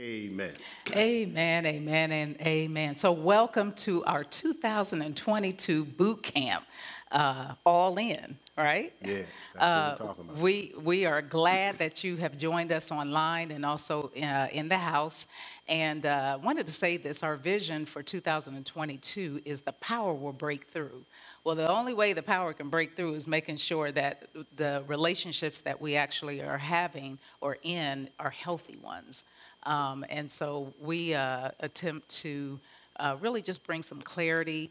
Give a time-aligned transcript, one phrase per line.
[0.00, 0.52] Amen.
[0.92, 2.94] Amen, amen, and amen.
[2.94, 6.64] So, welcome to our 2022 boot camp,
[7.12, 8.94] uh, all in, right?
[9.02, 10.36] Yeah, that's what Uh, we're talking about.
[10.38, 14.78] We, we are glad that you have joined us online and also uh, in the
[14.78, 15.26] house.
[15.68, 20.68] And uh, wanted to say this our vision for 2022 is the power will break
[20.68, 21.04] through.
[21.44, 25.58] Well, the only way the power can break through is making sure that the relationships
[25.60, 29.24] that we actually are having or in are healthy ones.
[29.64, 32.58] Um, and so we uh, attempt to
[32.98, 34.70] uh, really just bring some clarity,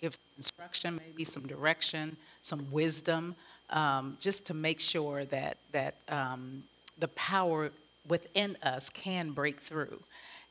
[0.00, 3.34] give some instruction, maybe some direction, some wisdom,
[3.70, 6.62] um, just to make sure that that um,
[6.98, 7.70] the power
[8.08, 9.98] within us can break through.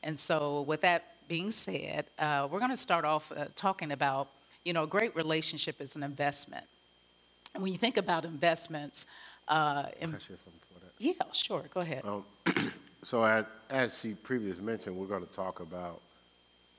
[0.02, 4.28] And so, with that being said, uh, we're going to start off uh, talking about,
[4.64, 6.64] you know, a great relationship is an investment.
[7.54, 9.06] And when you think about investments,
[9.48, 10.92] uh, Can in- I share for that?
[10.98, 12.04] yeah, sure, go ahead.
[13.04, 16.00] So as, as she previously mentioned, we're going to talk about,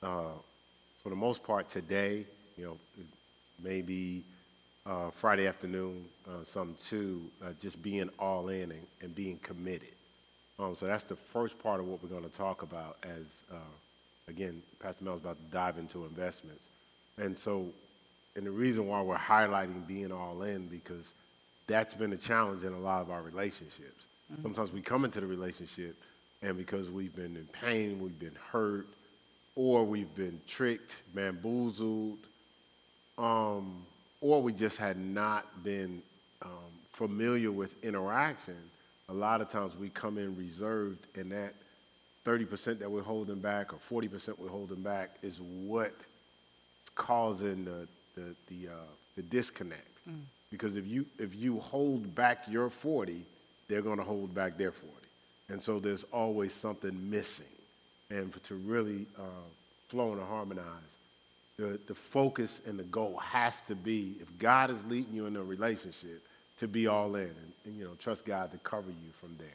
[0.01, 0.33] uh,
[1.03, 2.25] for the most part today,
[2.57, 2.77] you know,
[3.61, 4.23] maybe
[4.87, 9.93] uh, Friday afternoon, uh, some too, uh, just being all in and, and being committed.
[10.57, 13.57] Um, So that's the first part of what we're going to talk about as, uh,
[14.27, 16.69] again, Pastor Mel is about to dive into investments.
[17.17, 17.67] And so,
[18.35, 21.13] and the reason why we're highlighting being all in, because
[21.67, 24.07] that's been a challenge in a lot of our relationships.
[24.41, 25.95] Sometimes we come into the relationship,
[26.41, 28.87] and because we've been in pain, we've been hurt,
[29.55, 32.19] or we've been tricked, bamboozled,
[33.17, 33.85] um,
[34.21, 36.01] or we just had not been
[36.41, 36.49] um,
[36.91, 38.57] familiar with interaction,
[39.09, 41.53] a lot of times we come in reserved, and that
[42.25, 46.07] 30% that we're holding back or 40% we're holding back is what's
[46.95, 48.77] causing the, the, the, uh,
[49.15, 49.87] the disconnect.
[50.51, 53.23] Because if you, if you hold back your 40,
[53.67, 54.93] they're going to hold back their 40.
[55.49, 57.45] And so there's always something missing.
[58.09, 59.45] And to really uh,
[59.87, 60.65] flow and harmonize,
[61.57, 65.35] the, the focus and the goal has to be, if God is leading you in
[65.35, 66.21] a relationship,
[66.57, 69.47] to be all in and, and, you know, trust God to cover you from there.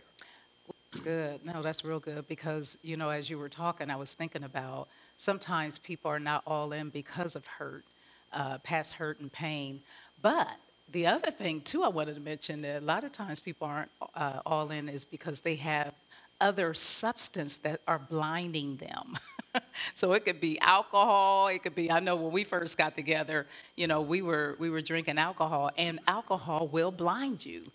[0.90, 1.46] That's good.
[1.46, 4.88] No, that's real good because, you know, as you were talking, I was thinking about
[5.16, 7.84] sometimes people are not all in because of hurt,
[8.32, 9.80] uh, past hurt and pain.
[10.20, 10.48] But
[10.92, 13.90] the other thing, too, I wanted to mention that a lot of times people aren't
[14.14, 15.92] uh, all in is because they have
[16.40, 19.18] other substance that are blinding them.
[19.94, 23.46] so it could be alcohol, it could be I know when we first got together,
[23.76, 27.70] you know, we were we were drinking alcohol and alcohol will blind you.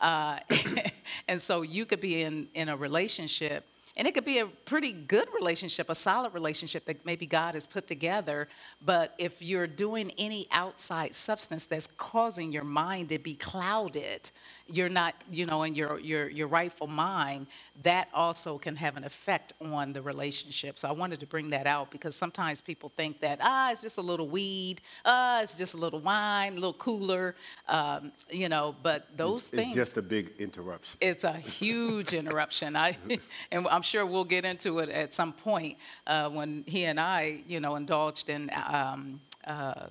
[0.00, 0.38] Uh,
[1.28, 3.64] and so you could be in, in a relationship,
[3.98, 7.66] and it could be a pretty good relationship, a solid relationship that maybe God has
[7.66, 8.46] put together.
[8.80, 14.30] But if you're doing any outside substance that's causing your mind to be clouded,
[14.68, 17.46] you're not, you know, in your, your, your rightful mind,
[17.82, 20.78] that also can have an effect on the relationship.
[20.78, 23.98] So I wanted to bring that out because sometimes people think that, ah, it's just
[23.98, 27.34] a little weed, ah, it's just a little wine, a little cooler,
[27.68, 30.98] um, you know, but those it's, things It's just a big interruption.
[31.00, 32.76] it's a huge interruption.
[32.76, 32.96] I,
[33.50, 37.40] and I'm sure we'll get into it at some point uh, when he and I,
[37.46, 39.86] you know, indulged in um, uh,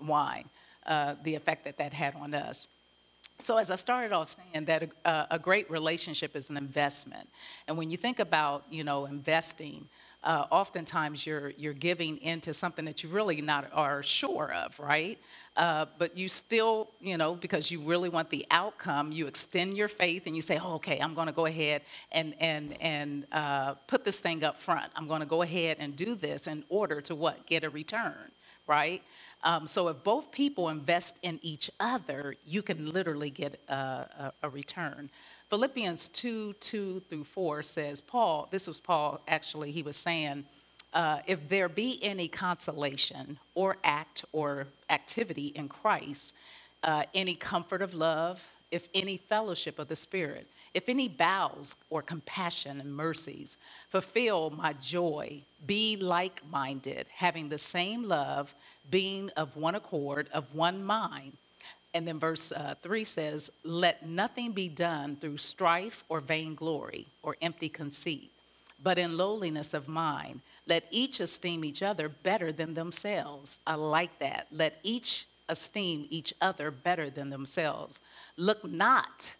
[0.00, 0.48] wine,
[0.86, 2.68] uh, the effect that that had on us.
[3.38, 7.28] So, as I started off saying that a, a great relationship is an investment,
[7.68, 9.88] and when you think about, you know, investing,
[10.24, 15.18] uh, oftentimes you're you're giving into something that you really not are sure of, right?
[15.56, 19.88] Uh, but you still, you know, because you really want the outcome, you extend your
[19.88, 21.82] faith and you say, oh, "Okay, I'm going to go ahead
[22.12, 24.90] and and and uh, put this thing up front.
[24.96, 28.32] I'm going to go ahead and do this in order to what get a return."
[28.66, 29.02] right?
[29.46, 34.32] Um, so if both people invest in each other, you can literally get a, a,
[34.42, 35.08] a return.
[35.50, 40.44] Philippians 2 2 through 4 says, Paul, this was Paul actually, he was saying,
[40.92, 46.34] uh, if there be any consolation or act or activity in Christ,
[46.82, 52.02] uh, any comfort of love, if any fellowship of the Spirit, if any bowels or
[52.02, 53.56] compassion and mercies,
[53.88, 58.54] fulfill my joy, be like minded, having the same love,
[58.90, 61.32] being of one accord, of one mind.
[61.94, 67.36] And then verse uh, 3 says, Let nothing be done through strife or vainglory or
[67.40, 68.30] empty conceit,
[68.82, 70.40] but in lowliness of mind.
[70.66, 73.58] Let each esteem each other better than themselves.
[73.66, 74.48] I like that.
[74.50, 78.00] Let each esteem each other better than themselves.
[78.36, 79.34] Look not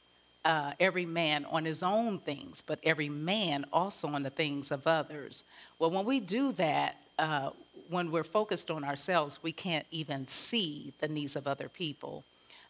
[0.44, 4.86] uh, every man on his own things, but every man also on the things of
[4.86, 5.42] others.
[5.78, 7.50] Well, when we do that, uh,
[7.88, 12.24] when we're focused on ourselves, we can't even see the needs of other people.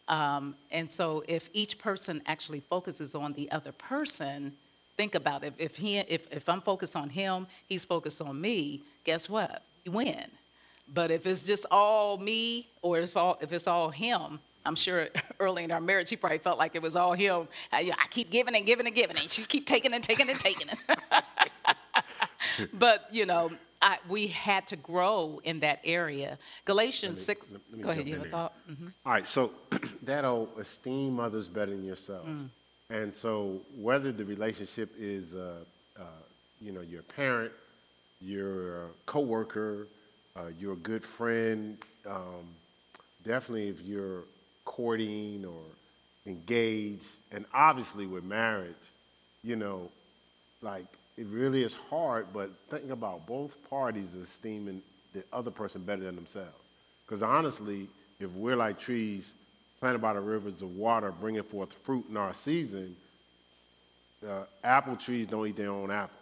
[0.07, 4.53] Um, and so, if each person actually focuses on the other person,
[4.95, 5.53] think about it.
[5.57, 9.63] If he, if, if I'm focused on him, he's focused on me, guess what?
[9.85, 10.25] We win.
[10.93, 15.07] But if it's just all me, or if all, if it's all him, I'm sure
[15.39, 17.47] early in our marriage, he probably felt like it was all him.
[17.71, 20.39] I, I keep giving and giving and giving, and she keep taking and taking and
[20.39, 20.67] taking
[22.73, 23.51] but you know,
[23.81, 26.37] I, we had to grow in that area.
[26.65, 27.51] Galatians Let me- six.
[27.51, 28.07] let- let me go ahead.
[28.07, 28.53] You have a thought?
[28.69, 28.91] Mhm.
[29.05, 29.51] All right, so
[30.03, 32.25] that old esteem others better than yourself.
[32.89, 35.55] And so whether the relationship is, uh,
[35.99, 36.03] uh,
[36.61, 37.51] you know, your parent,
[38.21, 39.87] your coworker,
[40.37, 42.47] uh, your good friend, um,
[43.25, 44.23] definitely if you're
[44.63, 45.61] courting or
[46.25, 48.75] engaged, and obviously with marriage,
[49.43, 49.89] you know,
[50.61, 50.85] like
[51.17, 54.81] it really is hard, but thinking about both parties esteeming
[55.13, 56.51] the other person better than themselves.
[57.05, 57.87] Because honestly,
[58.19, 59.33] if we're like trees
[59.79, 62.95] planted by the rivers of water, bringing forth fruit in our season,
[64.27, 66.13] uh, apple trees don't eat their own apples.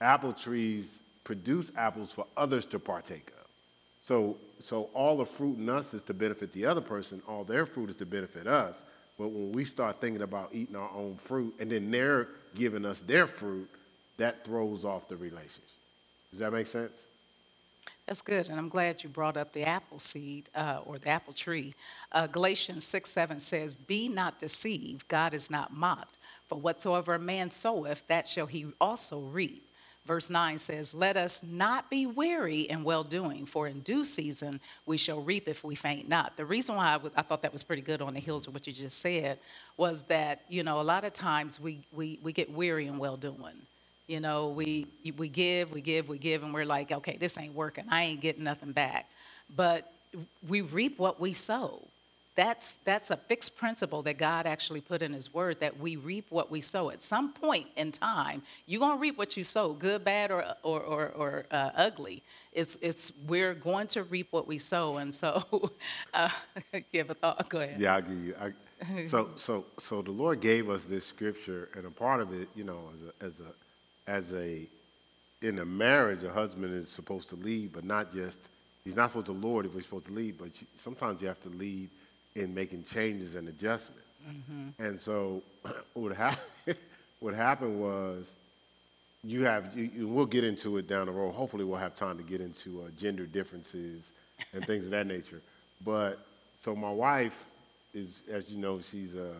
[0.00, 3.46] Apple trees produce apples for others to partake of.
[4.04, 7.22] So, so all the fruit in us is to benefit the other person.
[7.26, 8.84] All their fruit is to benefit us.
[9.18, 13.00] But when we start thinking about eating our own fruit and then they're giving us
[13.00, 13.68] their fruit,
[14.16, 15.62] that throws off the relationship.
[16.30, 17.06] Does that make sense?
[18.06, 21.32] That's good, and I'm glad you brought up the apple seed uh, or the apple
[21.32, 21.74] tree.
[22.12, 26.18] Uh, Galatians 6 7 says, Be not deceived, God is not mocked.
[26.48, 29.66] For whatsoever a man soweth, that shall he also reap.
[30.06, 34.60] Verse 9 says, Let us not be weary in well doing, for in due season
[34.84, 36.36] we shall reap if we faint not.
[36.36, 38.72] The reason why I, thought that was pretty good on the heels of what you
[38.72, 39.38] just said
[39.76, 43.16] was that, you know, a lot of times we, we, we get weary in well
[43.16, 43.54] doing.
[44.06, 44.86] You know, we
[45.16, 47.84] we give, we give, we give, and we're like, okay, this ain't working.
[47.90, 49.08] I ain't getting nothing back.
[49.56, 49.90] But
[50.46, 51.80] we reap what we sow.
[52.36, 56.26] That's that's a fixed principle that God actually put in His Word that we reap
[56.30, 56.90] what we sow.
[56.90, 60.80] At some point in time, you're gonna reap what you sow, good, bad, or or
[60.80, 62.22] or, or uh, ugly.
[62.52, 65.44] It's it's we're going to reap what we sow, and so
[66.14, 66.28] uh,
[66.92, 67.48] you have a thought.
[67.48, 67.80] Go ahead.
[67.80, 68.34] Yeah, I'll give you.
[68.40, 68.52] I,
[69.06, 72.64] so, so, so the Lord gave us this scripture, and a part of it, you
[72.64, 74.66] know, as a, as a, as a,
[75.46, 78.40] in a marriage, a husband is supposed to lead, but not just.
[78.84, 81.42] He's not supposed to lord if he's supposed to lead, but you, sometimes you have
[81.44, 81.88] to lead
[82.34, 84.02] in making changes and adjustments.
[84.78, 85.42] And so,
[85.94, 86.76] what happened?
[87.20, 88.32] what happened was,
[89.22, 89.76] you have.
[89.76, 91.32] You, you- we'll get into it down the road.
[91.32, 94.12] Hopefully, we'll have time to get into uh, gender differences
[94.52, 95.40] and things of that nature.
[95.84, 96.18] But
[96.60, 97.44] so my wife
[97.92, 99.32] is, as you know, she's uh,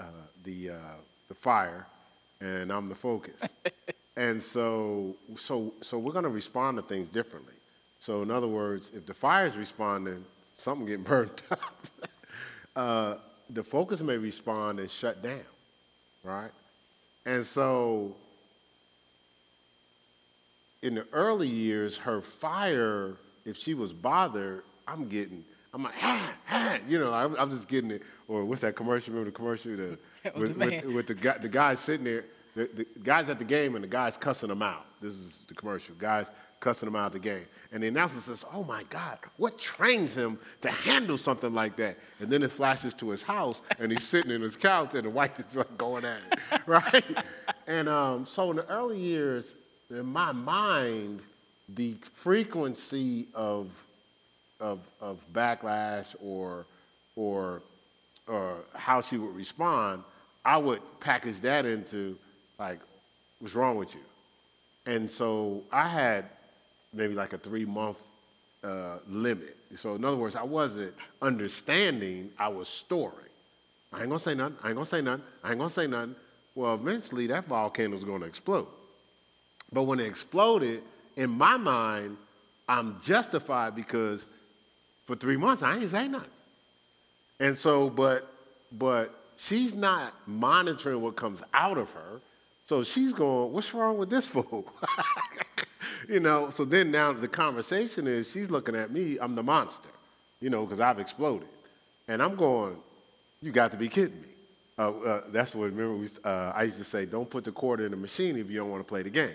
[0.00, 0.04] uh,
[0.44, 0.74] the uh,
[1.28, 1.86] the fire,
[2.40, 3.40] and I'm the focus.
[4.16, 7.54] and so, so, so we're going to respond to things differently.
[8.00, 10.24] So, in other words, if the fire is responding,
[10.56, 11.77] something getting burned up.
[12.78, 13.16] Uh,
[13.50, 15.40] the focus may respond and shut down,
[16.22, 16.52] right?
[17.26, 18.14] And so,
[20.82, 25.44] in the early years, her fire, if she was bothered, I'm getting,
[25.74, 28.02] I'm like, ah, ah, you know, I'm, I'm just getting it.
[28.28, 29.12] Or what's that commercial?
[29.12, 29.76] Remember the commercial?
[29.76, 29.98] The,
[30.36, 33.44] With the with, with, the, guy, the guy sitting there, the, the guy's at the
[33.44, 34.84] game and the guy's cussing him out.
[35.00, 35.94] This is the commercial.
[35.96, 36.30] Guys
[36.60, 37.46] cussing him out at the game.
[37.72, 41.98] And the announcer says, oh my God, what trains him to handle something like that?
[42.20, 45.10] And then it flashes to his house and he's sitting in his couch and the
[45.10, 47.04] wife is like going at it, right?
[47.66, 49.54] and um, so in the early years,
[49.90, 51.20] in my mind,
[51.68, 53.84] the frequency of,
[54.60, 56.64] of, of backlash or,
[57.16, 57.62] or,
[58.26, 60.02] or how she would respond,
[60.44, 62.16] I would package that into
[62.58, 62.80] like,
[63.38, 64.00] what's wrong with you?
[64.86, 66.24] And so I had
[66.92, 67.98] maybe like a three month
[68.64, 69.56] uh, limit.
[69.74, 73.26] So in other words, I wasn't understanding, I was storing.
[73.92, 76.14] I ain't gonna say nothing, I ain't gonna say nothing, I ain't gonna say nothing.
[76.54, 78.66] Well, eventually that volcano's gonna explode.
[79.72, 80.82] But when it exploded,
[81.16, 82.16] in my mind,
[82.68, 84.26] I'm justified because
[85.06, 86.30] for three months I ain't say nothing.
[87.40, 88.30] And so, but
[88.72, 92.20] but she's not monitoring what comes out of her.
[92.66, 94.70] So she's going, what's wrong with this fool?
[96.08, 99.88] you know, so then now the conversation is she's looking at me, I'm the monster,
[100.40, 101.48] you know, because I've exploded.
[102.06, 102.76] And I'm going,
[103.42, 104.28] you got to be kidding me.
[104.78, 107.84] Uh, uh, that's what, remember, we, uh, I used to say, don't put the quarter
[107.84, 109.34] in the machine if you don't want to play the game.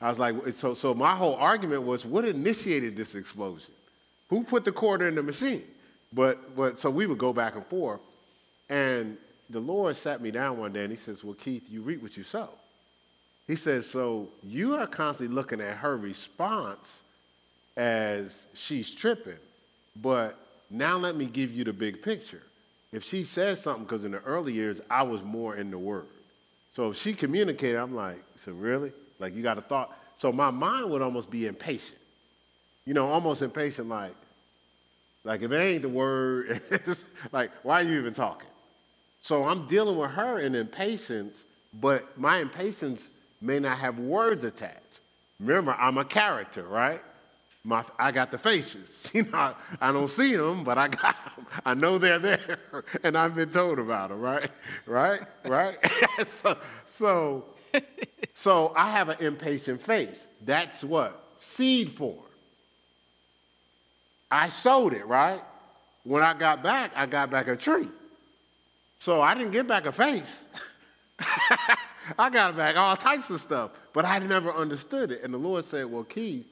[0.00, 3.72] I was like, so, so my whole argument was, what initiated this explosion?
[4.28, 5.64] Who put the quarter in the machine?
[6.12, 8.00] But, but so we would go back and forth.
[8.68, 9.16] And
[9.48, 12.16] the Lord sat me down one day and he says, Well, Keith, you reap what
[12.16, 12.50] you sow.
[13.50, 17.02] He says, So you are constantly looking at her response
[17.76, 19.40] as she's tripping.
[20.00, 20.38] But
[20.70, 22.42] now let me give you the big picture.
[22.92, 26.06] If she says something, because in the early years, I was more in the word.
[26.74, 28.92] So if she communicated, I'm like, so really?
[29.18, 29.98] Like you got a thought?
[30.16, 31.98] So my mind would almost be impatient.
[32.86, 34.14] You know, almost impatient, like,
[35.24, 36.62] like if it ain't the word,
[37.32, 38.48] like, why are you even talking?
[39.22, 43.08] So I'm dealing with her in impatience, but my impatience
[43.40, 45.00] may not have words attached.
[45.38, 47.00] Remember, I'm a character, right?
[47.64, 49.10] My, I got the faces.
[49.14, 51.46] You know, I, I don't see them, but I got them.
[51.64, 52.58] I know they're there,
[53.02, 54.50] and I've been told about them, right?
[54.86, 55.20] Right?
[55.44, 55.78] Right?
[56.26, 56.56] so,
[56.86, 57.44] so,
[58.34, 60.26] so I have an impatient face.
[60.44, 61.22] That's what?
[61.36, 62.18] Seed form.
[64.30, 65.40] I sowed it, right?
[66.04, 67.88] When I got back, I got back a tree.
[68.98, 70.44] So I didn't get back a face.
[72.18, 75.22] I got back all types of stuff, but I never understood it.
[75.22, 76.46] And the Lord said, Well, Keith,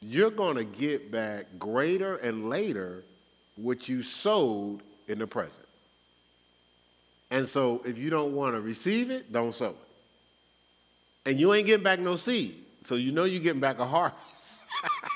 [0.00, 3.02] you're going to get back greater and later
[3.56, 5.66] what you sowed in the present.
[7.30, 9.76] And so if you don't want to receive it, don't sow it.
[11.30, 12.62] And you ain't getting back no seed.
[12.84, 14.60] So you know you're getting back a harvest.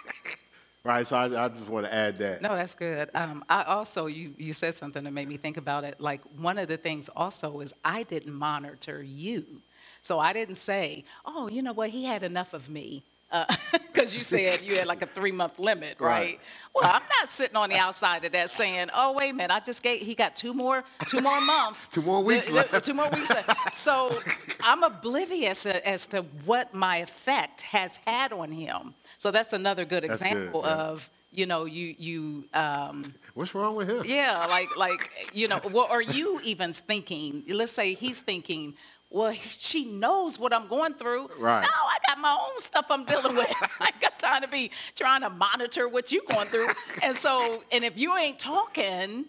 [0.85, 1.07] right?
[1.07, 2.43] So I, I, just want to add that.
[2.43, 3.11] No, that's good.
[3.15, 6.01] Um, I also, you, you said something that made me think about it.
[6.01, 9.63] Like, one of the things also is I didn't monitor you.
[10.03, 13.99] So I didn't say, oh, you know what, he had enough of me because uh,
[14.01, 16.11] you said you had like a three month limit, right?
[16.11, 16.41] right?
[16.75, 19.61] Well, I'm not sitting on the outside of that saying, "Oh, wait a minute, I
[19.61, 23.09] just gave he got two more two more months, two more weeks left, two more
[23.11, 24.17] weeks left." So
[24.63, 28.95] I'm oblivious as to what my effect has had on him.
[29.21, 30.77] So that's another good that's example good, yeah.
[30.77, 32.45] of you know you you.
[32.55, 34.03] Um, What's wrong with him?
[34.07, 37.45] Yeah, like like you know, what are you even thinking?
[37.47, 38.75] Let's say he's thinking
[39.11, 41.31] well, she knows what I'm going through.
[41.39, 41.63] Right.
[41.63, 43.53] No, I got my own stuff I'm dealing with.
[43.81, 46.69] I got time to be trying to monitor what you're going through.
[47.03, 49.25] and so, and if you ain't talking,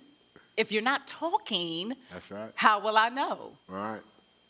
[0.56, 2.52] if you're not talking, that's right.
[2.54, 3.54] How will I know?
[3.68, 4.02] Right.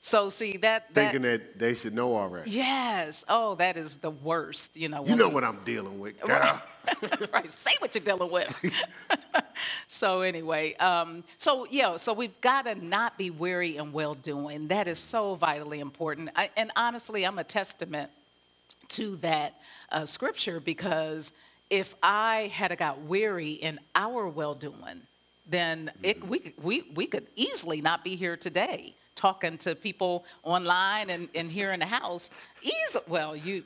[0.04, 2.50] So see that, that thinking that they should know already.
[2.50, 3.24] Yes.
[3.30, 4.76] Oh, that is the worst.
[4.76, 5.06] You know.
[5.06, 6.60] You know what I'm dealing with, girl.
[7.32, 7.52] right.
[7.52, 8.66] Say what you're dealing with.
[9.88, 14.68] so anyway, um, so yeah, so we've got to not be weary and well doing.
[14.70, 16.32] That is so vitally important.
[16.36, 18.10] I, and honestly, I'm a testament
[18.90, 21.32] to that uh, scripture because
[21.70, 25.02] if I had got weary in our well doing,
[25.48, 26.28] then mm-hmm.
[26.28, 31.52] we, we, we could easily not be here today talking to people online and, and
[31.52, 32.32] here in the house.
[32.64, 33.64] Easy, well, you.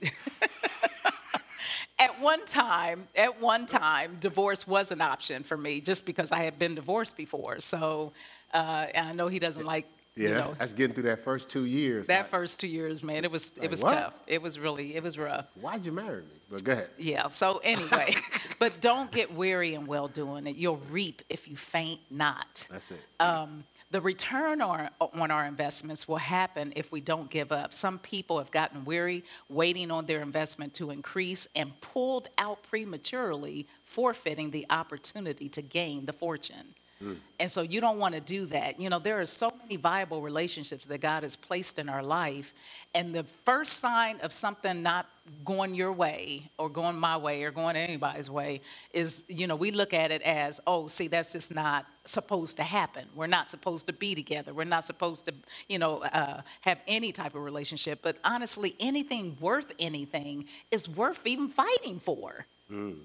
[1.99, 6.39] at one time, at one time, divorce was an option for me just because I
[6.39, 7.59] had been divorced before.
[7.59, 8.11] So,
[8.53, 9.87] uh, and I know he doesn't like.
[10.17, 12.07] Yeah, you that's, know, that's getting through that first two years.
[12.07, 13.91] That like, first two years, man, it was like it was what?
[13.91, 14.13] tough.
[14.27, 15.45] It was really it was rough.
[15.59, 16.39] Why'd you marry me?
[16.49, 16.89] But go ahead.
[16.97, 17.27] Yeah.
[17.27, 18.15] So anyway,
[18.59, 20.55] but don't get weary in well doing it.
[20.55, 22.65] You'll reap if you faint not.
[22.71, 22.99] That's it.
[23.19, 27.73] Um, the return on, on our investments will happen if we don't give up.
[27.73, 33.67] Some people have gotten weary waiting on their investment to increase and pulled out prematurely,
[33.85, 36.75] forfeiting the opportunity to gain the fortune.
[37.05, 37.17] Mm.
[37.39, 38.79] And so you don't want to do that.
[38.79, 42.53] You know, there are so many viable relationships that God has placed in our life.
[42.93, 45.07] And the first sign of something not
[45.43, 48.61] going your way or going my way or going anybody's way
[48.93, 52.63] is, you know, we look at it as, oh, see, that's just not supposed to
[52.63, 53.05] happen.
[53.15, 54.53] We're not supposed to be together.
[54.53, 55.33] We're not supposed to,
[55.67, 57.99] you know, uh, have any type of relationship.
[58.01, 62.45] But honestly, anything worth anything is worth even fighting for.
[62.71, 62.97] Mm.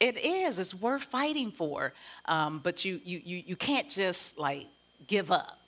[0.00, 0.58] It is.
[0.58, 1.92] It's worth fighting for.
[2.26, 4.66] Um, but you, you, you, you can't just like
[5.06, 5.60] give up.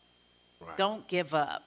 [0.60, 0.76] Right.
[0.76, 1.64] Don't give up.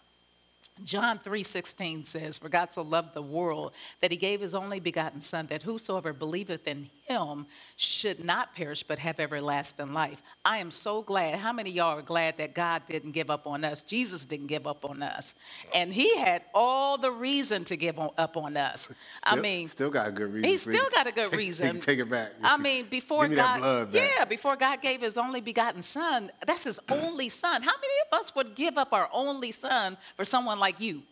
[0.84, 5.22] John 3:16 says, "For God so loved the world that he gave his only begotten
[5.22, 10.72] son that whosoever believeth in him should not perish but have everlasting life." I am
[10.72, 11.40] so glad.
[11.40, 13.82] How many y'all are glad that God didn't give up on us?
[13.82, 15.36] Jesus didn't give up on us.
[15.74, 18.84] And he had all the reason to give up on us.
[18.90, 20.50] Still, I mean, still got a good reason.
[20.50, 21.74] He still got a good reason.
[21.76, 22.32] Take, take, it back.
[22.44, 26.80] I mean, before me God Yeah, before God gave his only begotten son, that's his
[26.90, 27.62] only son.
[27.62, 31.04] How many of us would give up our only son for someone like you?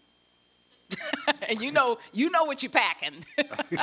[1.50, 3.26] and you know, you know what you're packing.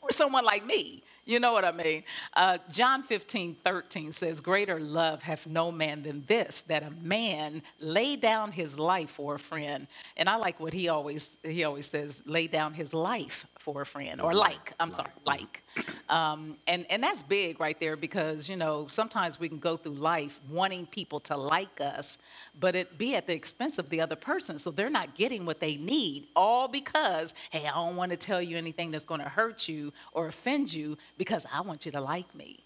[0.00, 1.02] or someone like me.
[1.24, 2.02] You know what I mean?
[2.34, 7.62] Uh, John 15, 13 says, Greater love hath no man than this, that a man
[7.78, 9.86] lay down his life for a friend.
[10.16, 13.86] And I like what he always he always says, lay down his life for a
[13.86, 15.62] friend, or like, I'm sorry, like.
[16.08, 19.94] Um, and, and that's big right there because, you know, sometimes we can go through
[19.94, 22.18] life wanting people to like us,
[22.58, 24.58] but it be at the expense of the other person.
[24.58, 28.42] So they're not getting what they need, all because, hey, I don't want to tell
[28.42, 32.00] you anything that's going to hurt you or offend you because I want you to
[32.00, 32.64] like me.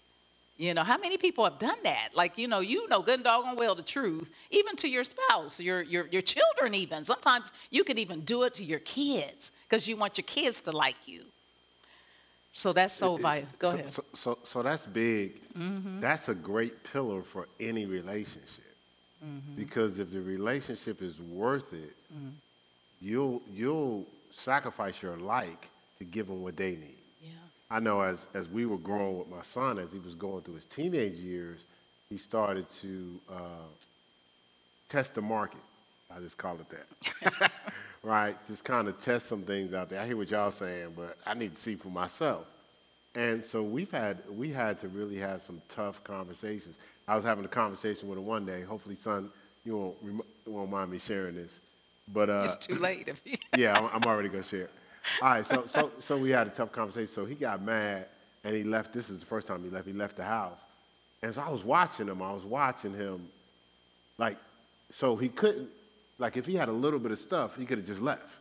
[0.57, 2.09] You know, how many people have done that?
[2.15, 5.59] Like, you know, you know good and doggone well the truth, even to your spouse,
[5.59, 7.05] your your your children even.
[7.05, 10.71] Sometimes you could even do it to your kids because you want your kids to
[10.71, 11.23] like you.
[12.57, 13.47] So that's so vital.
[13.59, 13.89] Go so- ahead.
[13.89, 15.35] So, so, so that's big.
[15.53, 16.01] Mm-hmm.
[16.01, 18.73] That's a great pillar for any relationship.
[19.23, 19.55] Mm-hmm.
[19.55, 22.31] Because if the relationship is worth it, mm.
[22.99, 26.96] you'll, you'll sacrifice your like to give them what they need.
[27.69, 30.55] I know as, as we were growing with my son, as he was going through
[30.55, 31.65] his teenage years,
[32.09, 33.67] he started to uh,
[34.89, 35.59] test the market.
[36.15, 37.51] I just call it that.
[38.03, 38.35] right?
[38.47, 39.99] Just kind of test some things out there.
[39.99, 42.45] I hear what y'all saying, but I need to see for myself.
[43.15, 46.77] And so we've had we had to really have some tough conversations.
[47.07, 48.61] I was having a conversation with him one day.
[48.61, 49.29] Hopefully, son,
[49.65, 51.59] you won't rem- won't mind me sharing this.
[52.13, 53.07] But uh, It's too late.
[53.07, 54.69] If you, yeah, I'm, I'm already gonna share.
[55.21, 57.11] All right, so so so we had a tough conversation.
[57.11, 58.07] So he got mad
[58.43, 58.93] and he left.
[58.93, 59.87] This is the first time he left.
[59.87, 60.63] He left the house,
[61.21, 62.21] and so I was watching him.
[62.21, 63.27] I was watching him,
[64.17, 64.37] like,
[64.89, 65.69] so he couldn't,
[66.17, 68.35] like, if he had a little bit of stuff, he could have just left.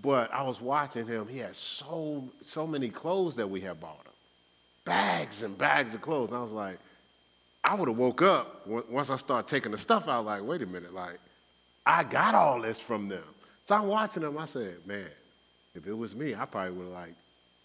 [0.00, 1.28] But I was watching him.
[1.28, 4.12] He had so so many clothes that we had bought him,
[4.84, 6.28] bags and bags of clothes.
[6.28, 6.78] And I was like,
[7.64, 10.24] I would have woke up once I started taking the stuff out.
[10.24, 11.18] Like, wait a minute, like.
[11.84, 13.24] I got all this from them.
[13.66, 14.38] So I'm watching them.
[14.38, 15.08] I said, man,
[15.74, 17.14] if it was me, I probably would have like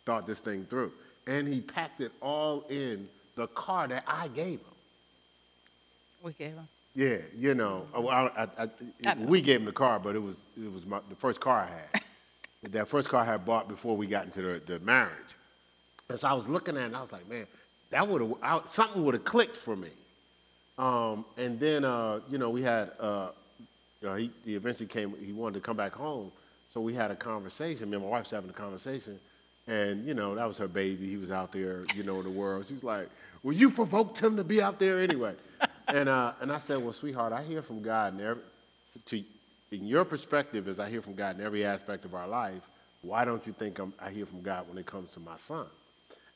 [0.06, 0.92] thought this thing through.
[1.28, 4.76] And he packed it all in the car that I gave him.
[6.24, 6.68] we gave him.
[6.96, 8.70] Yeah, you know, I, I, I,
[9.06, 11.70] I we gave him the car, but it was it was my, the first car
[11.70, 12.04] I had.
[12.72, 15.12] that first car I had bought before we got into the, the marriage.
[16.10, 17.46] And so I was looking at it, and I was like, man,
[17.92, 19.90] that would have something would have clicked for me.
[20.78, 23.30] Um, and then uh, you know we had uh,
[24.02, 25.14] you know he, he eventually came.
[25.24, 26.32] He wanted to come back home,
[26.78, 27.90] so we had a conversation.
[27.90, 29.20] Me and my wife's having a conversation,
[29.66, 31.10] and you know that was her baby.
[31.10, 32.68] He was out there, you know, in the world.
[32.68, 33.10] She was like,
[33.42, 35.34] "Well, you provoked him to be out there anyway."
[35.88, 38.44] and uh, and I said, "Well, sweetheart, I hear from God in every,
[39.08, 39.24] to,
[39.72, 42.62] in your perspective, as I hear from God in every aspect of our life.
[43.02, 45.66] Why don't you think I'm, I hear from God when it comes to my son?"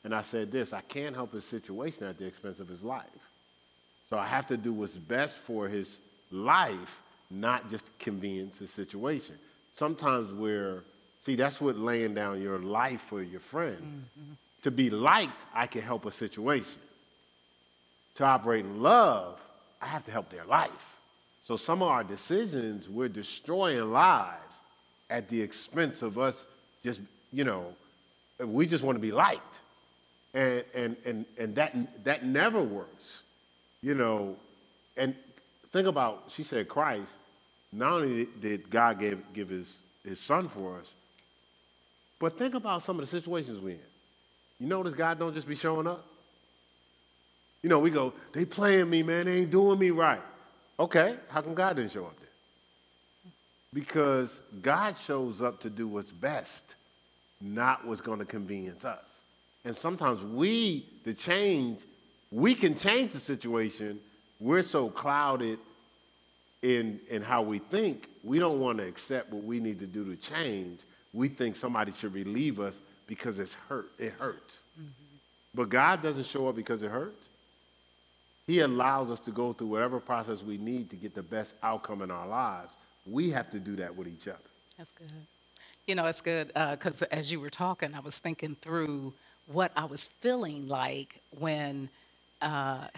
[0.02, 3.06] And I said this: I can't help his situation at the expense of his life.
[4.10, 6.00] So I have to do what's best for his
[6.32, 9.36] life, not just convenience his situation.
[9.74, 10.82] Sometimes we're,
[11.24, 13.78] see, that's what laying down your life for your friend.
[13.78, 14.32] Mm-hmm.
[14.62, 16.80] To be liked, I can help a situation.
[18.16, 19.44] To operate in love,
[19.80, 21.00] I have to help their life.
[21.44, 24.56] So some of our decisions, we're destroying lives
[25.10, 26.46] at the expense of us
[26.84, 27.00] just,
[27.32, 27.66] you know,
[28.38, 29.60] we just want to be liked.
[30.34, 33.22] And, and, and, and that, that never works
[33.82, 34.36] you know,
[34.96, 35.14] and
[35.70, 37.16] think about, she said Christ,
[37.72, 40.94] not only did God give, give his, his son for us,
[42.20, 43.80] but think about some of the situations we're in.
[44.60, 46.06] You notice God don't just be showing up?
[47.62, 50.20] You know, we go, they playing me, man, they ain't doing me right.
[50.78, 53.32] Okay, how come God didn't show up then?
[53.72, 56.74] Because God shows up to do what's best,
[57.40, 59.22] not what's going to convenience us.
[59.64, 61.80] And sometimes we, the change,
[62.30, 64.00] we can change the situation.
[64.40, 65.58] We're so clouded
[66.62, 70.04] in, in how we think, we don't want to accept what we need to do
[70.04, 70.80] to change.
[71.12, 73.90] We think somebody should relieve us because it's hurt.
[73.98, 74.62] It hurts.
[74.80, 74.88] Mm-hmm.
[75.54, 77.28] But God doesn't show up because it hurts.
[78.46, 82.02] He allows us to go through whatever process we need to get the best outcome
[82.02, 82.74] in our lives.
[83.06, 84.38] We have to do that with each other.
[84.78, 85.12] That's good.
[85.86, 89.12] You know, it's good uh, because as you were talking, I was thinking through
[89.46, 91.88] what I was feeling like when
[92.42, 92.88] uh,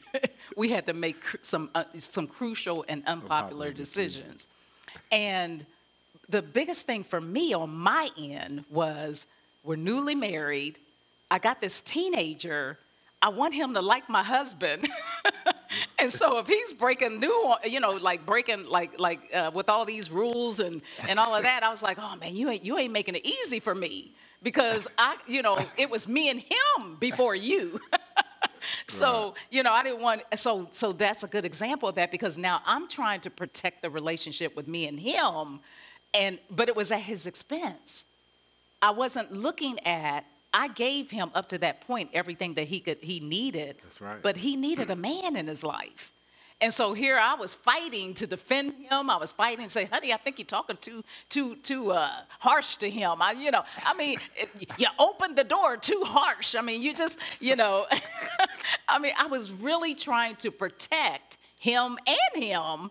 [0.56, 4.48] we had to make cr- some uh, some crucial and unpopular decisions.
[5.10, 5.64] And
[6.28, 9.26] the biggest thing for me on my end was
[9.64, 10.78] we're newly married.
[11.30, 12.78] I got this teenager.
[13.22, 14.88] I want him to like my husband.
[15.98, 19.84] and so if he's breaking new, you know, like breaking like like uh, with all
[19.84, 22.78] these rules and and all of that, I was like, oh man, you ain't you
[22.78, 26.96] ain't making it easy for me because I, you know, it was me and him
[26.98, 27.80] before you.
[28.90, 30.22] so you know, I didn't want.
[30.36, 33.90] So so that's a good example of that because now I'm trying to protect the
[33.90, 35.60] relationship with me and him,
[36.14, 38.04] and but it was at his expense.
[38.82, 40.24] I wasn't looking at.
[40.52, 43.76] I gave him up to that point everything that he could he needed.
[43.82, 44.20] That's right.
[44.20, 46.12] But he needed a man in his life.
[46.62, 49.08] And so here I was fighting to defend him.
[49.08, 52.76] I was fighting to say, honey, I think you're talking too too too uh, harsh
[52.76, 53.22] to him.
[53.22, 54.18] I, you know, I mean,
[54.76, 56.54] you opened the door too harsh.
[56.54, 57.86] I mean, you just, you know,
[58.88, 62.90] I mean, I was really trying to protect him and him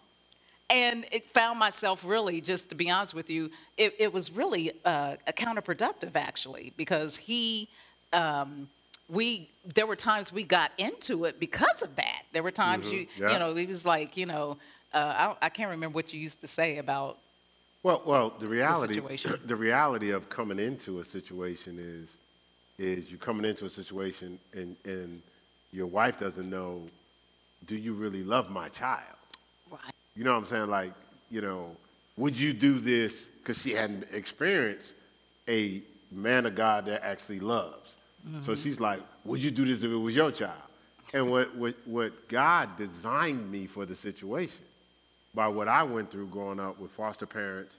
[0.70, 4.72] and it found myself really just to be honest with you it, it was really
[4.86, 7.68] uh, counterproductive actually because he
[8.14, 8.70] um,
[9.10, 12.24] we there were times we got into it because of that.
[12.32, 13.34] There were times you yeah.
[13.34, 14.58] you know it was like you know
[14.94, 17.18] uh, I, I can't remember what you used to say about
[17.84, 19.40] Well, well, the reality, situation.
[19.46, 22.18] the reality of coming into a situation is,
[22.78, 25.22] is you're coming into a situation and, and
[25.72, 26.82] your wife doesn't know,
[27.68, 29.04] do you really love my child?
[29.72, 29.80] right.
[30.16, 30.70] You know what I'm saying?
[30.70, 30.94] Like,
[31.30, 31.76] you know,
[32.18, 33.30] would you do this?
[33.40, 34.96] Because she hadn't experienced
[35.48, 37.98] a man of God that actually loves.
[38.42, 40.62] So she's like, would you do this if it was your child?
[41.14, 44.66] And what, what, what God designed me for the situation
[45.34, 47.78] by what I went through growing up with foster parents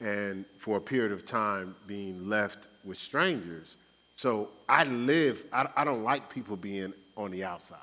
[0.00, 3.76] and for a period of time being left with strangers.
[4.16, 7.78] So I live, I, I don't like people being on the outside.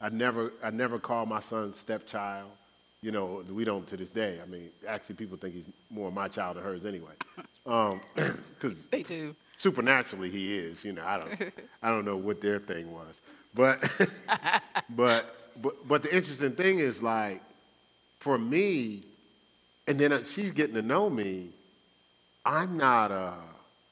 [0.00, 2.50] I never, I never call my son stepchild.
[3.02, 4.38] You know, we don't to this day.
[4.42, 7.12] I mean, actually, people think he's more my child than hers anyway.
[7.66, 9.34] Um, because They do.
[9.58, 10.84] Supernaturally he is.
[10.84, 13.20] You know, I don't, I don't know what their thing was,
[13.54, 13.80] but,
[14.90, 17.42] but, but, but the interesting thing is like,
[18.18, 19.02] for me,
[19.86, 21.50] and then she's getting to know me.
[22.44, 23.10] I'm not.
[23.10, 23.34] Uh,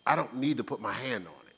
[0.07, 1.55] I don't need to put my hand on it.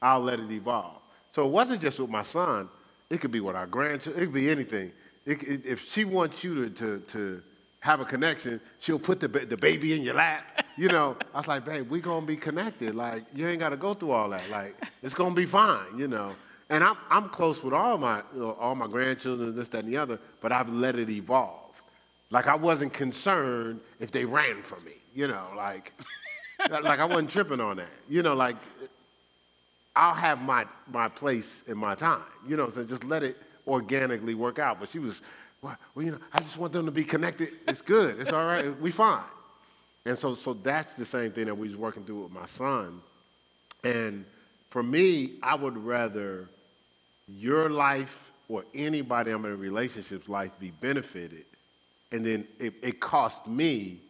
[0.00, 1.00] I'll let it evolve.
[1.32, 2.68] So it wasn't just with my son.
[3.10, 4.22] It could be with our grandchildren.
[4.22, 4.92] It could be anything.
[5.24, 7.42] It, it, if she wants you to, to, to
[7.82, 10.64] have a connection, she'll put the, the baby in your lap.
[10.76, 12.94] You know, I was like, babe, we gonna be connected.
[12.94, 14.48] Like, you ain't gotta go through all that.
[14.50, 15.98] Like, it's gonna be fine.
[15.98, 16.34] You know.
[16.70, 19.84] And I'm, I'm close with all my, you know, all my grandchildren, and this, that,
[19.84, 20.18] and the other.
[20.40, 21.82] But I've let it evolve.
[22.30, 24.94] Like I wasn't concerned if they ran from me.
[25.12, 25.92] You know, like,
[26.70, 27.90] like I wasn't tripping on that.
[28.08, 28.56] You know, like
[29.94, 34.34] I'll have my, my place in my time, you know, so just let it organically
[34.34, 34.80] work out.
[34.80, 35.20] But she was,
[35.62, 37.48] well, you know, I just want them to be connected.
[37.68, 38.20] It's good.
[38.20, 38.78] It's all right.
[38.80, 39.22] We fine.
[40.04, 43.00] And so, so that's the same thing that we was working through with my son.
[43.84, 44.24] And
[44.70, 46.48] for me, I would rather
[47.28, 51.44] your life or anybody I'm in a relationship's life be benefited,
[52.10, 54.00] and then it, it cost me,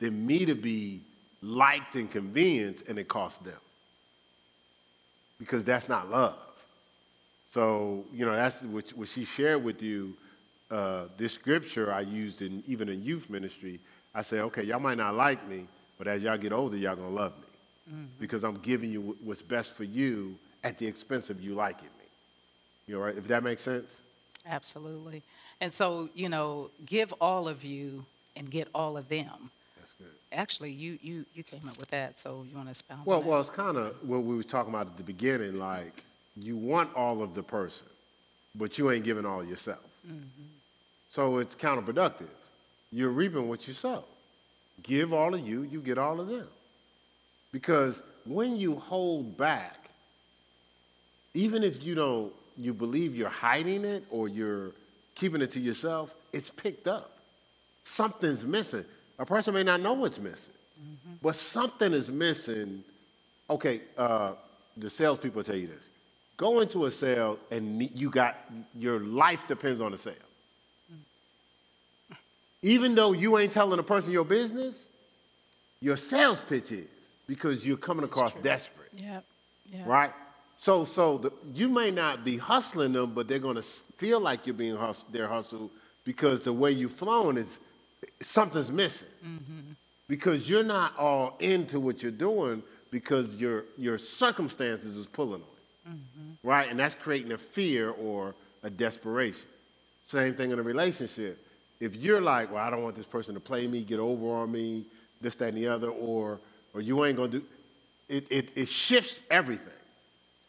[0.00, 1.02] than me to be
[1.42, 3.58] liked and convenienced, and it cost them
[5.38, 6.36] because that's not love.
[7.50, 10.14] So, you know, that's what, what she shared with you.
[10.72, 13.78] Uh, this scripture I used in even in youth ministry.
[14.14, 15.66] I say, okay, y'all might not like me,
[15.98, 19.76] but as y'all get older, y'all gonna love me because I'm giving you what's best
[19.76, 22.04] for you at the expense of you liking me.
[22.86, 23.16] You know, right?
[23.16, 23.98] If that makes sense.
[24.46, 25.22] Absolutely.
[25.60, 28.04] And so, you know, give all of you
[28.36, 29.50] and get all of them.
[29.76, 30.06] That's good.
[30.32, 33.40] Actually, you you you came up with that, so you want to expound Well, well,
[33.40, 35.58] it's kind of what we were talking about at the beginning.
[35.58, 36.02] Like,
[36.34, 37.88] you want all of the person,
[38.54, 39.80] but you ain't giving all yourself.
[41.12, 42.30] So it's counterproductive.
[42.90, 44.02] You're reaping what you sow.
[44.82, 46.48] Give all of you, you get all of them.
[47.52, 49.76] Because when you hold back,
[51.34, 54.70] even if you don't, you believe you're hiding it or you're
[55.14, 57.18] keeping it to yourself, it's picked up.
[57.84, 58.84] Something's missing.
[59.18, 60.54] A person may not know what's missing,
[61.20, 62.82] but something is missing.
[63.50, 64.32] Okay, uh,
[64.78, 65.90] the salespeople tell you this:
[66.38, 68.38] go into a sale and you got
[68.74, 70.14] your life depends on the sale.
[72.62, 74.86] Even though you ain't telling a person your business,
[75.80, 76.86] your sales pitch is
[77.26, 79.24] because you're coming across desperate Yep.
[79.72, 79.82] Yeah.
[79.86, 80.12] right?
[80.58, 84.46] So, so the, you may not be hustling them, but they're going to feel like
[84.46, 85.70] you're being hus- they're hustled
[86.04, 87.58] because the way you've flown is
[88.20, 89.08] something's missing.
[89.26, 89.72] Mm-hmm.
[90.08, 95.40] Because you're not all into what you're doing because your your circumstances is pulling on
[95.40, 96.48] you, mm-hmm.
[96.48, 96.68] right?
[96.68, 99.48] And that's creating a fear or a desperation.
[100.06, 101.41] Same thing in a relationship.
[101.82, 104.52] If you're like, well, I don't want this person to play me, get over on
[104.52, 104.84] me,
[105.20, 106.38] this, that, and the other, or
[106.74, 107.42] or you ain't gonna do,
[108.08, 109.80] it, it, it shifts everything.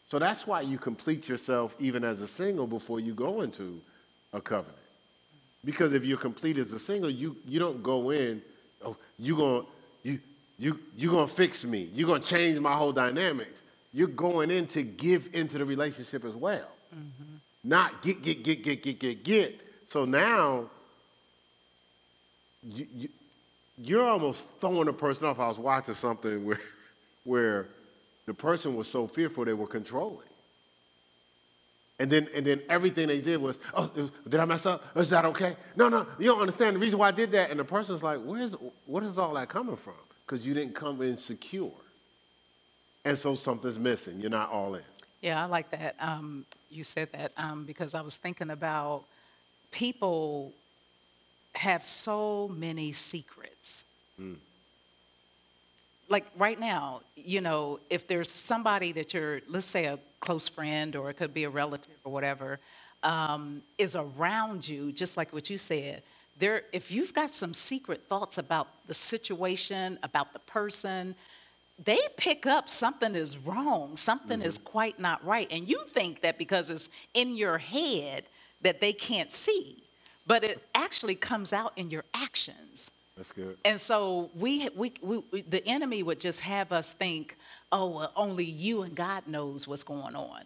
[0.08, 3.80] So that's why you complete yourself even as a single before you go into
[4.32, 4.78] a covenant.
[5.64, 8.40] Because if you're complete as a single, you, you don't go in,
[8.84, 9.66] oh, you going
[10.04, 10.20] you
[10.56, 11.90] you you gonna fix me.
[11.92, 13.62] You're gonna change my whole dynamics.
[13.92, 16.68] You're going in to give into the relationship as well.
[16.94, 17.36] Mm-hmm.
[17.64, 19.60] Not get, get, get, get, get, get, get.
[19.88, 20.70] So now
[22.64, 23.08] you, you,
[23.78, 25.38] you're almost throwing a person off.
[25.38, 26.60] I was watching something where,
[27.24, 27.66] where
[28.26, 30.26] the person was so fearful they were controlling.
[32.00, 34.84] And then, and then everything they did was, oh, did I mess up?
[34.96, 35.56] Is that okay?
[35.76, 37.50] No, no, you don't understand the reason why I did that.
[37.50, 39.94] And the person's like, where's, what is all that coming from?
[40.26, 41.70] Because you didn't come in secure.
[43.04, 44.18] And so something's missing.
[44.20, 44.82] You're not all in.
[45.20, 45.94] Yeah, I like that.
[46.00, 49.04] Um, you said that um, because I was thinking about
[49.70, 50.52] people
[51.54, 53.84] have so many secrets.
[56.08, 60.96] Like right now, you know, if there's somebody that you're, let's say, a close friend
[60.96, 62.58] or it could be a relative or whatever,
[63.02, 66.02] um, is around you, just like what you said,
[66.38, 71.14] there, if you've got some secret thoughts about the situation, about the person,
[71.84, 75.48] they pick up something is wrong, something is quite not right.
[75.50, 78.24] And you think that because it's in your head
[78.62, 79.83] that they can't see,
[80.26, 82.90] but it actually comes out in your actions.
[83.16, 83.56] That's good.
[83.64, 87.36] And so we, we, we, we- the enemy would just have us think,
[87.70, 90.42] oh, well, only you and God knows what's going on.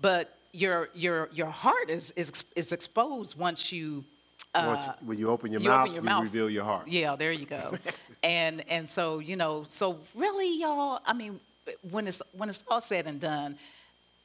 [0.00, 4.04] But your, your, your heart is, is, is exposed once you,
[4.54, 6.22] Once, uh, when you open your you open mouth, your you mouth.
[6.24, 6.88] reveal your heart.
[6.88, 7.72] yeah, there you go.
[8.22, 11.00] and and so you know, so really, y'all.
[11.04, 11.38] I mean,
[11.90, 13.56] when it's when it's all said and done,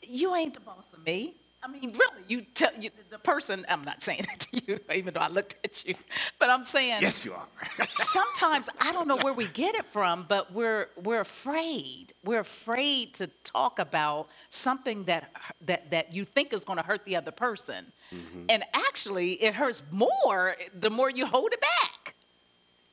[0.08, 1.34] you ain't the boss of me.
[1.64, 3.66] I mean, really, you tell you, the person.
[3.70, 5.96] I'm not saying that to you, even though I looked at you,
[6.40, 7.48] but I'm saying Yes, you are.
[7.94, 12.14] sometimes I don't know where we get it from, but we're we're afraid.
[12.24, 15.32] We're afraid to talk about something that
[15.66, 18.46] that that you think is going to hurt the other person, mm-hmm.
[18.50, 21.61] and actually it hurts more the more you hold it.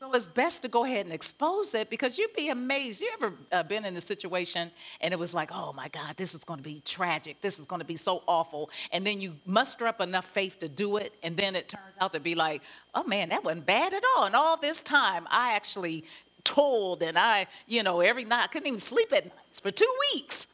[0.09, 3.03] So it's best to go ahead and expose it because you'd be amazed.
[3.03, 4.71] You ever uh, been in a situation
[5.03, 7.43] and it was like, oh my God, this is going to be tragic.
[7.43, 8.71] This is going to be so awful.
[8.91, 11.13] And then you muster up enough faith to do it.
[11.23, 12.63] And then it turns out to be like,
[12.95, 14.25] oh man, that wasn't bad at all.
[14.25, 16.05] And all this time, I actually
[16.43, 19.95] told and I, you know, every night, I couldn't even sleep at nights for two
[20.15, 20.47] weeks.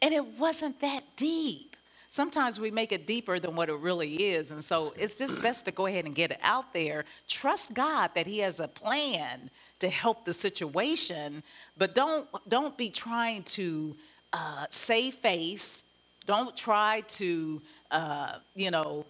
[0.00, 1.71] And it wasn't that deep.
[2.12, 4.50] Sometimes we make it deeper than what it really is.
[4.52, 7.06] And so it's just best to go ahead and get it out there.
[7.26, 9.48] Trust God that He has a plan
[9.78, 11.42] to help the situation,
[11.78, 13.96] but don't, don't be trying to
[14.34, 15.84] uh, save face.
[16.26, 19.06] Don't try to, uh, you know,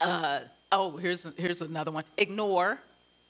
[0.00, 2.78] uh, oh, here's, here's another one ignore.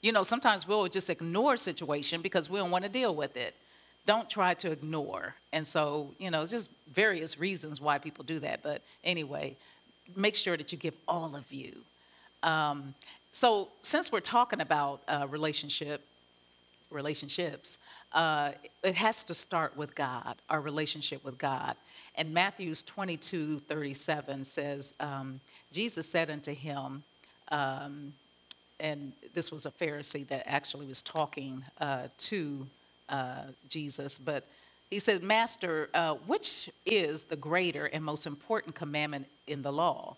[0.01, 3.55] You know, sometimes we'll just ignore situation because we don't want to deal with it
[4.05, 5.35] don't try to ignore.
[5.51, 8.61] And so, you know, just various reasons why people do that.
[8.63, 9.55] But anyway,
[10.15, 11.73] make sure that you give all of you.
[12.41, 12.93] Um,
[13.31, 16.01] so, since we're talking about uh, relationship,
[16.91, 17.77] relationships,
[18.11, 18.51] uh,
[18.83, 21.75] it has to start with God, our relationship with God.
[22.15, 25.39] And Matthew's 22, 37 says, um,
[25.71, 27.03] Jesus said unto him,
[27.49, 28.13] um,
[28.79, 32.67] and this was a Pharisee that actually was talking uh, to
[33.13, 34.47] uh, Jesus, but
[34.89, 40.15] he said, Master, uh, which is the greater and most important commandment in the law?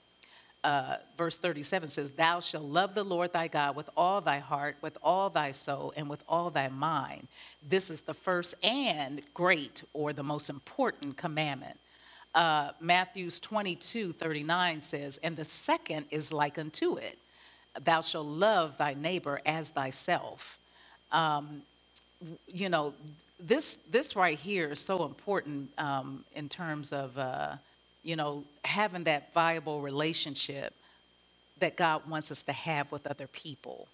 [0.63, 4.77] Uh, verse 37 says, Thou shalt love the Lord thy God with all thy heart,
[4.81, 7.27] with all thy soul, and with all thy mind.
[7.67, 11.77] This is the first and great, or the most important commandment.
[12.33, 17.17] Uh, Matthew's 22, 39 says, And the second is like unto it
[17.81, 20.57] Thou shalt love thy neighbor as thyself.
[21.11, 21.61] Um,
[22.47, 22.93] you know,
[23.39, 27.55] this this right here is so important um, in terms of uh,
[28.03, 30.73] you know having that viable relationship
[31.59, 33.87] that God wants us to have with other people.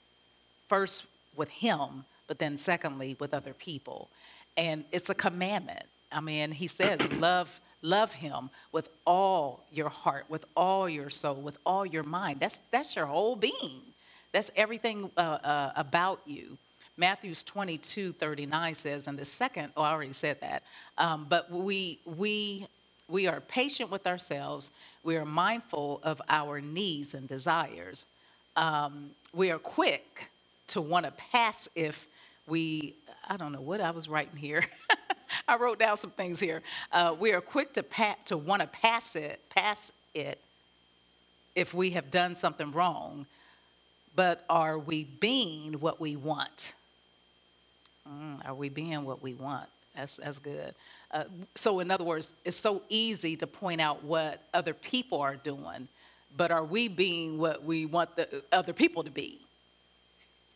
[0.67, 1.05] First
[1.35, 4.09] with Him, but then secondly with other people,
[4.57, 5.85] and it's a commandment.
[6.11, 11.33] I mean, He says, "Love." Love him with all your heart, with all your soul,
[11.33, 12.39] with all your mind.
[12.39, 13.81] That's, that's your whole being.
[14.31, 16.59] That's everything uh, uh, about you.
[16.97, 20.63] Matthew's 22, 39 says, and the second, oh, I already said that,
[20.97, 22.67] um, but we, we,
[23.07, 24.71] we are patient with ourselves.
[25.03, 28.05] We are mindful of our needs and desires.
[28.55, 30.29] Um, we are quick
[30.67, 32.07] to want to pass if
[32.47, 32.95] we,
[33.27, 34.63] I don't know what I was writing here.
[35.47, 36.61] I wrote down some things here.
[36.91, 40.39] Uh, we are quick to pat, to want to pass it, pass it
[41.55, 43.25] if we have done something wrong,
[44.15, 46.73] but are we being what we want?
[48.07, 49.69] Mm, are we being what we want?
[49.95, 50.73] That's, that's good.
[51.11, 55.35] Uh, so, in other words, it's so easy to point out what other people are
[55.35, 55.87] doing,
[56.35, 59.41] but are we being what we want the other people to be?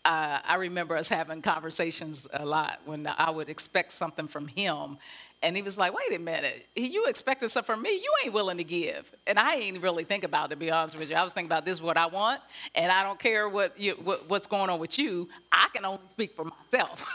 [0.05, 4.97] Uh, I remember us having conversations a lot when I would expect something from him,
[5.41, 7.89] and he was like, "Wait a minute, you expecting something from me?
[7.89, 10.97] You ain't willing to give." And I ain't really think about it, to be honest
[10.97, 11.15] with you.
[11.15, 12.39] I was thinking about this is what I want,
[12.75, 15.27] and I don't care what, you, what what's going on with you.
[15.51, 17.05] I can only speak for myself.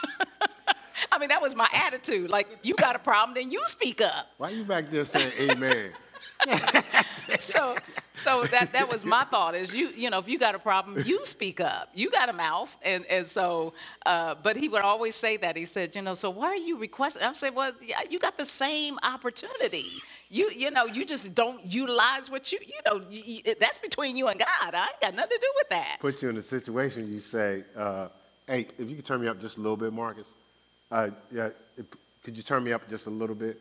[1.13, 2.29] I mean, that was my attitude.
[2.29, 4.33] Like, you got a problem, then you speak up.
[4.37, 5.93] Why you back there saying amen?
[7.39, 7.77] so
[8.15, 11.03] so that that was my thought is you you know if you got a problem
[11.07, 11.91] you speak up.
[11.95, 12.77] You got a mouth.
[12.83, 13.75] And and so
[14.07, 15.57] uh, but he would always say that.
[15.57, 17.23] He said you know so why are you requesting?
[17.23, 19.87] I said well yeah, you got the same opportunity.
[20.31, 24.29] You you know you just don't utilize what you you know you, that's between you
[24.29, 24.75] and god.
[24.75, 25.99] I ain't got nothing to do with that.
[26.01, 28.09] Put you in a situation, you say, uh,
[28.47, 30.29] hey, if you could turn me up just a little bit, Marcus.
[30.91, 31.87] Uh, yeah, if-
[32.25, 33.59] could you turn me up just a little bit?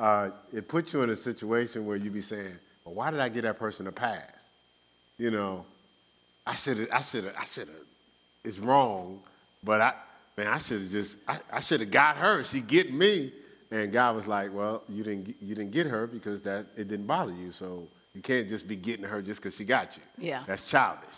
[0.00, 3.28] Uh, it puts you in a situation where you be saying, well, why did I
[3.28, 4.48] get that person a pass?
[5.18, 5.66] You know,
[6.46, 7.76] I should have, I should have, I should have,
[8.42, 9.20] it's wrong,
[9.62, 9.94] but I,
[10.38, 12.42] man, I should have just, I, I should have got her.
[12.42, 13.32] She get me.
[13.70, 17.06] And God was like, well, you didn't, you didn't get her because that, it didn't
[17.06, 17.52] bother you.
[17.52, 20.02] So you can't just be getting her just because she got you.
[20.18, 20.42] Yeah.
[20.46, 21.08] That's childish.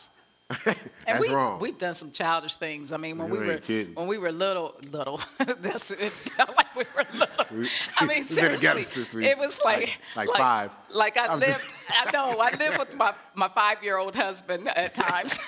[1.05, 1.59] And That's we, wrong.
[1.61, 2.93] We've done some childish things.
[2.93, 3.95] I mean, when You we were kidding.
[3.95, 5.21] when we were little, little.
[5.61, 7.47] that's it like we were little.
[7.59, 10.71] We- I mean, we've been together seriously, it was was like like- like five.
[10.91, 11.61] Like I I'm lived.
[11.61, 12.39] just- I know.
[12.41, 15.39] I lived with my my five year old husband at times.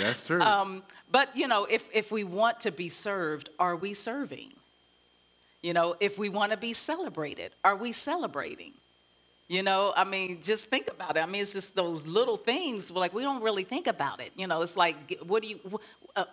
[0.00, 0.40] That's true.
[0.40, 4.52] Um, but you know, if if we want to be served, are we serving?
[5.62, 8.72] You know, if we want to be celebrated, are we celebrating?
[9.48, 11.20] You know, I mean, just think about it.
[11.20, 12.90] I mean, it's just those little things.
[12.90, 14.32] Like we don't really think about it.
[14.36, 16.24] You know, it's like, what do you, wh- uh,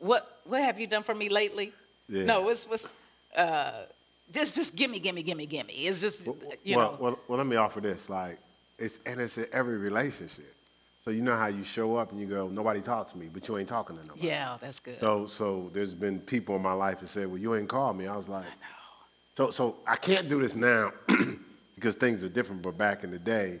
[0.00, 1.72] what, what have you done for me lately?
[2.08, 2.24] Yeah.
[2.24, 2.88] No, it's, it's
[3.36, 3.84] uh,
[4.32, 5.72] just, just gimme, gimme, gimme, gimme.
[5.72, 6.26] It's just,
[6.64, 8.10] you well, know, well, well, let me offer this.
[8.10, 8.38] Like,
[8.78, 10.52] it's and it's in every relationship.
[11.04, 13.46] So you know how you show up and you go, nobody talks to me, but
[13.46, 14.26] you ain't talking to nobody.
[14.26, 14.98] yeah, that's good.
[14.98, 18.08] So, so there's been people in my life that said, well, you ain't called me.
[18.08, 19.36] I was like, I know.
[19.36, 20.90] so, so I can't do this now
[21.76, 22.62] because things are different.
[22.62, 23.60] But back in the day,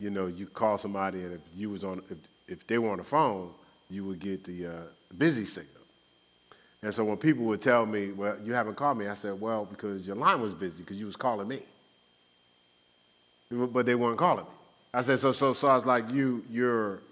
[0.00, 2.18] you know, you call somebody and if you was on, if,
[2.48, 3.52] if they were on the phone,
[3.88, 4.72] you would get the uh,
[5.16, 5.80] busy signal.
[6.82, 9.66] And so when people would tell me, well, you haven't called me, I said, well,
[9.66, 11.60] because your line was busy because you was calling me.
[13.50, 14.50] But they weren't calling me.
[14.94, 17.02] I said, so, so, so I was like, you, you're,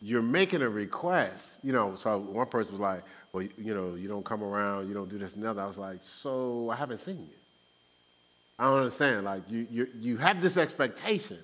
[0.00, 1.94] you're making a request, you know.
[1.94, 3.02] So one person was like,
[3.32, 5.58] well, you, know, you don't come around, you don't do this and that.
[5.58, 7.45] I was like, so I haven't seen you.
[8.58, 9.24] I don't understand.
[9.24, 11.38] Like, you, you, you have this expectation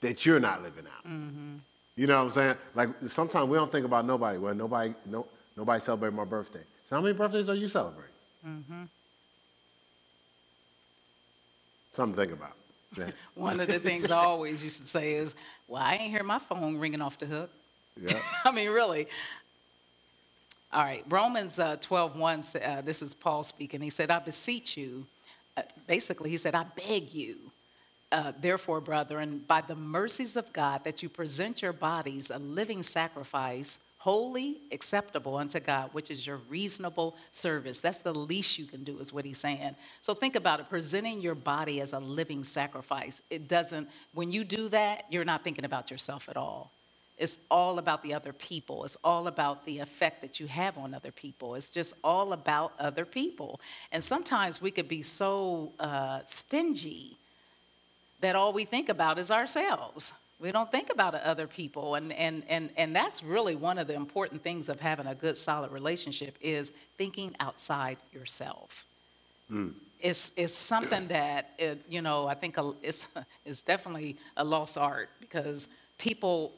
[0.00, 1.10] that you're not living out.
[1.96, 2.56] You know what I'm saying?
[2.74, 4.38] Like, sometimes we don't think about nobody.
[4.38, 6.62] Well, nobody, no, nobody celebrated my birthday.
[6.88, 8.08] So how many birthdays are you celebrating?
[11.92, 12.52] Something to think about.
[12.96, 13.10] Yeah.
[13.34, 15.34] One of the things I always used to say is,
[15.68, 17.50] well, I ain't hear my phone ringing off the hook.
[18.00, 18.18] yeah.
[18.46, 19.08] I mean, really.
[20.72, 23.82] All right, Romans uh, 12, 1, uh, this is Paul speaking.
[23.82, 25.04] He said, I beseech you,
[25.86, 27.36] basically, he said, I beg you,
[28.10, 32.82] uh, therefore, brethren, by the mercies of God, that you present your bodies a living
[32.82, 37.80] sacrifice, holy, acceptable unto God, which is your reasonable service.
[37.80, 39.74] That's the least you can do, is what he's saying.
[40.02, 43.20] So think about it presenting your body as a living sacrifice.
[43.28, 46.72] It doesn't, when you do that, you're not thinking about yourself at all.
[47.18, 48.84] It's all about the other people.
[48.84, 51.56] It's all about the effect that you have on other people.
[51.56, 53.60] It's just all about other people.
[53.90, 57.18] And sometimes we could be so uh, stingy
[58.20, 60.12] that all we think about is ourselves.
[60.40, 61.96] We don't think about other people.
[61.96, 65.36] And, and, and, and that's really one of the important things of having a good,
[65.36, 68.86] solid relationship is thinking outside yourself.
[70.00, 73.08] It's, it's something that, it, you know, I think it's,
[73.44, 75.68] it's definitely a lost art because
[75.98, 76.52] people,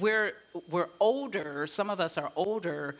[0.00, 0.32] we're,
[0.70, 2.96] we're older, some of us are older,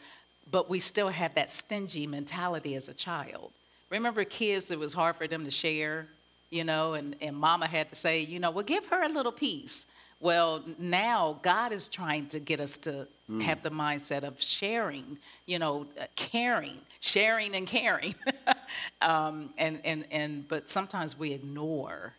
[0.50, 3.50] but we still have that stingy mentality as a child.
[3.90, 6.06] Remember kids, it was hard for them to share,
[6.50, 9.32] you know, and, and mama had to say, you know, well, give her a little
[9.32, 9.86] piece.
[10.20, 13.06] Well, now God is trying to get us to
[13.42, 18.14] have the mindset of sharing, you know, uh, caring, sharing and caring.
[19.02, 22.14] um, and, and, and, but sometimes we ignore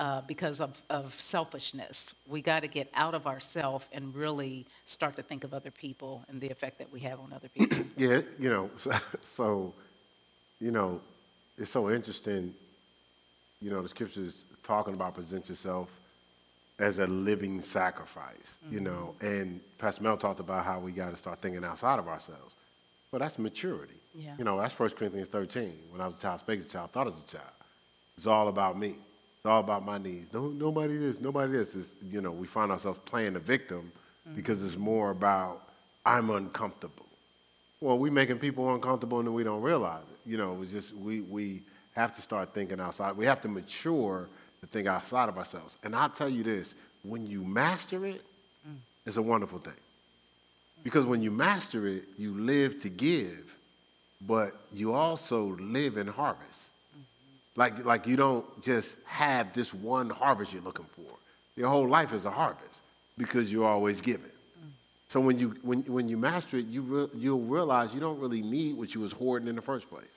[0.00, 2.14] uh, because of, of selfishness.
[2.26, 6.24] We got to get out of ourselves and really start to think of other people
[6.28, 7.78] and the effect that we have on other people.
[7.96, 9.74] Yeah, you know, so, so,
[10.58, 11.02] you know,
[11.58, 12.54] it's so interesting.
[13.60, 15.90] You know, the scriptures talking about present yourself
[16.78, 18.58] as a living sacrifice.
[18.70, 22.08] You know, and Pastor Mel talked about how we got to start thinking outside of
[22.08, 22.54] ourselves.
[23.12, 24.00] Well, that's maturity.
[24.14, 24.34] Yeah.
[24.38, 25.74] You know, that's 1 Corinthians 13.
[25.90, 27.52] When I was a child, spake as a child, thought as a child.
[28.16, 28.94] It's all about me.
[29.40, 30.30] It's all about my needs.
[30.34, 31.74] No, nobody this, nobody this.
[31.74, 34.36] It's, you know, we find ourselves playing the victim mm-hmm.
[34.36, 35.62] because it's more about
[36.04, 37.06] I'm uncomfortable.
[37.80, 40.30] Well, we're making people uncomfortable and we don't realize it.
[40.30, 41.62] You know, it's just we we
[41.96, 43.16] have to start thinking outside.
[43.16, 44.28] We have to mature
[44.60, 45.78] to think outside of ourselves.
[45.84, 48.22] And I'll tell you this: when you master it,
[48.68, 48.76] mm.
[49.06, 49.72] it's a wonderful thing.
[50.84, 53.56] Because when you master it, you live to give,
[54.26, 56.69] but you also live in harvest.
[57.60, 61.12] Like like you don't just have this one harvest you're looking for.
[61.56, 62.80] Your whole life is a harvest
[63.18, 64.30] because you're always giving.
[65.08, 68.40] So when you when when you master it, you re- you'll realize you don't really
[68.40, 70.16] need what you was hoarding in the first place.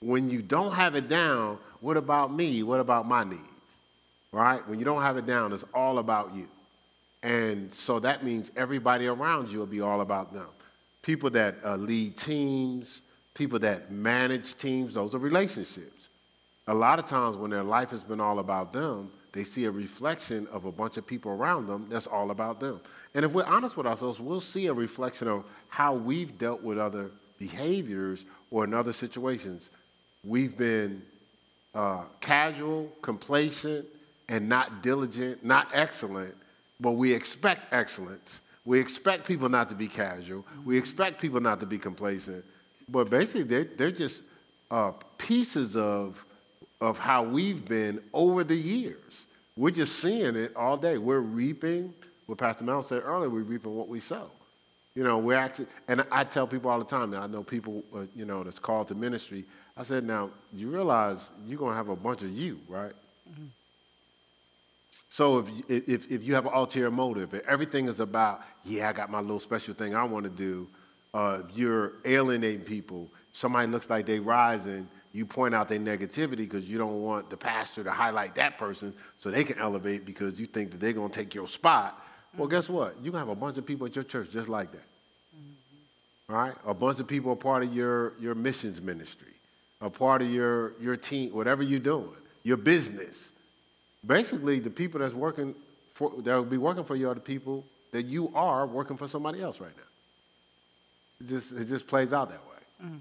[0.00, 2.64] When you don't have it down, what about me?
[2.64, 3.68] What about my needs?
[4.32, 4.66] Right?
[4.68, 6.48] When you don't have it down, it's all about you.
[7.22, 10.48] And so that means everybody around you will be all about them.
[11.02, 13.02] People that uh, lead teams,
[13.34, 16.08] people that manage teams, those are relationships.
[16.66, 19.70] A lot of times when their life has been all about them, they see a
[19.70, 22.80] reflection of a bunch of people around them that's all about them.
[23.14, 26.78] And if we're honest with ourselves, we'll see a reflection of how we've dealt with
[26.78, 29.70] other behaviors or in other situations.
[30.24, 31.02] We've been
[31.74, 33.86] uh, casual, complacent,
[34.28, 36.34] and not diligent, not excellent,
[36.80, 38.40] but we expect excellence.
[38.64, 40.46] We expect people not to be casual.
[40.64, 42.44] We expect people not to be complacent.
[42.88, 44.22] But basically, they're, they're just
[44.70, 46.24] uh, pieces of,
[46.82, 49.28] of how we've been over the years.
[49.56, 50.98] We're just seeing it all day.
[50.98, 51.94] We're reaping,
[52.26, 54.28] what Pastor Mel said earlier, we're reaping what we sow.
[54.96, 58.00] You know, we're actually, and I tell people all the time, I know people, uh,
[58.16, 59.44] you know, that's called to ministry.
[59.76, 62.92] I said, now, you realize you're going to have a bunch of you, right?
[63.30, 63.46] Mm-hmm.
[65.08, 65.48] So if,
[65.88, 69.20] if, if you have an ulterior motive, if everything is about, yeah, I got my
[69.20, 70.66] little special thing I want to do,
[71.14, 76.38] uh, if you're alienating people, somebody looks like they're rising, you point out their negativity
[76.38, 80.40] because you don't want the pastor to highlight that person so they can elevate because
[80.40, 82.02] you think that they're going to take your spot.
[82.36, 82.94] Well, guess what?
[83.02, 84.86] You're going to have a bunch of people at your church just like that.
[85.36, 86.34] Mm-hmm.
[86.34, 86.54] Right?
[86.66, 89.34] A bunch of people are part of your, your missions ministry,
[89.82, 93.32] a part of your, your team, whatever you're doing, your business.
[94.06, 95.54] Basically, the people that's working
[95.92, 99.06] for, that will be working for you are the people that you are working for
[99.06, 99.82] somebody else right now.
[101.20, 102.86] It just, it just plays out that way.
[102.86, 102.96] Mm-hmm.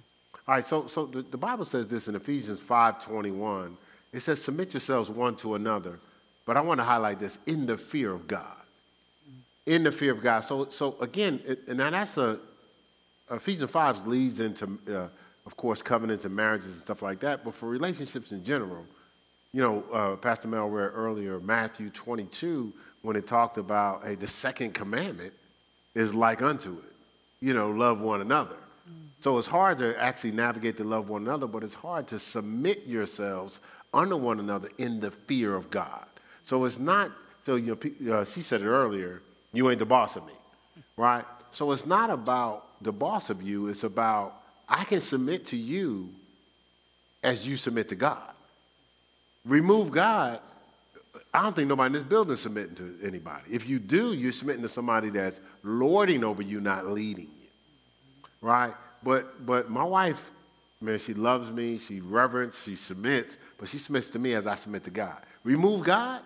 [0.47, 3.75] All right, so, so the, the Bible says this in Ephesians 5.21.
[4.13, 5.99] It says, submit yourselves one to another.
[6.45, 8.57] But I want to highlight this, in the fear of God
[9.65, 10.41] in the fear of God.
[10.41, 12.39] So, so again, it, and now that's a,
[13.29, 15.07] Ephesians 5 leads into, uh,
[15.45, 17.43] of course, covenants and marriages and stuff like that.
[17.45, 18.85] But for relationships in general,
[19.53, 24.27] you know, uh, Pastor Mel read earlier Matthew 22 when it talked about, hey, the
[24.27, 25.33] second commandment
[25.95, 26.93] is like unto it,
[27.39, 28.57] you know, love one another.
[29.21, 32.87] So it's hard to actually navigate to love one another, but it's hard to submit
[32.87, 33.61] yourselves
[33.93, 36.05] under one another in the fear of God.
[36.43, 37.11] So it's not,
[37.45, 37.55] so
[38.11, 39.21] uh, she said it earlier,
[39.53, 40.33] you ain't the boss of me,
[40.97, 41.23] right?
[41.51, 46.09] So it's not about the boss of you, it's about I can submit to you
[47.23, 48.31] as you submit to God.
[49.45, 50.39] Remove God,
[51.31, 53.43] I don't think nobody in this building is submitting to anybody.
[53.51, 57.47] If you do, you're submitting to somebody that's lording over you, not leading you,
[58.41, 58.73] right?
[59.03, 60.31] But, but my wife,
[60.79, 64.55] man, she loves me, she reverence, she submits, but she submits to me as I
[64.55, 65.17] submit to God.
[65.43, 66.21] Remove God,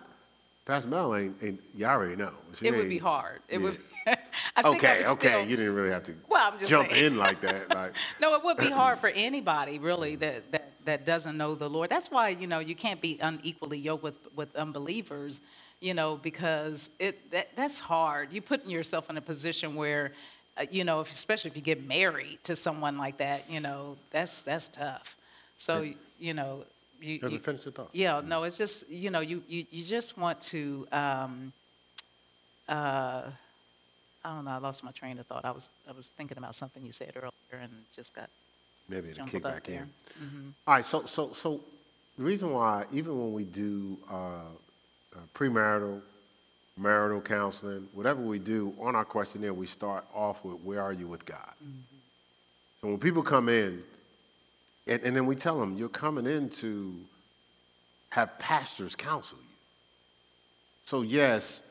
[0.66, 2.32] Pastor Mel ain't, ain't you already know.
[2.58, 3.40] She it would be hard.
[3.48, 3.64] It yeah.
[3.64, 3.78] would.
[4.56, 5.28] I think okay, okay.
[5.28, 7.04] Still, you didn't really have to well, I'm just jump saying.
[7.04, 7.68] in like that.
[7.76, 7.94] Like.
[8.20, 11.88] no, it would be hard for anybody really that, that that doesn't know the Lord.
[11.88, 15.40] That's why you know you can't be unequally yoked with with unbelievers.
[15.80, 18.32] You know because it that, that's hard.
[18.32, 20.12] You're putting yourself in a position where.
[20.58, 23.96] Uh, you know, if, especially if you get married to someone like that, you know,
[24.10, 25.16] that's that's tough.
[25.58, 25.94] So, yeah.
[26.18, 26.64] you know,
[27.00, 27.90] you, you finish your thought.
[27.92, 30.86] Yeah, no, it's just you know you you, you just want to.
[30.92, 31.52] Um,
[32.68, 33.22] uh,
[34.24, 34.50] I don't know.
[34.50, 35.44] I lost my train of thought.
[35.44, 38.28] I was I was thinking about something you said earlier and just got
[38.88, 39.86] maybe to kick back there.
[40.20, 40.26] in.
[40.26, 40.48] Mm-hmm.
[40.66, 40.84] All right.
[40.84, 41.60] So so so
[42.16, 46.00] the reason why even when we do uh, uh, premarital,
[46.76, 51.06] marital counseling, whatever we do on our questionnaire, we start off with where are you
[51.06, 51.38] with God.
[51.62, 51.80] Mm-hmm.
[52.80, 53.82] So when people come in,
[54.86, 56.94] and, and then we tell them, you're coming in to
[58.10, 59.44] have pastors counsel you.
[60.84, 61.62] So, yes,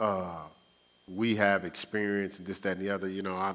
[0.00, 0.42] uh,
[1.12, 3.08] we have experience and this, that, and the other.
[3.08, 3.54] You know, I,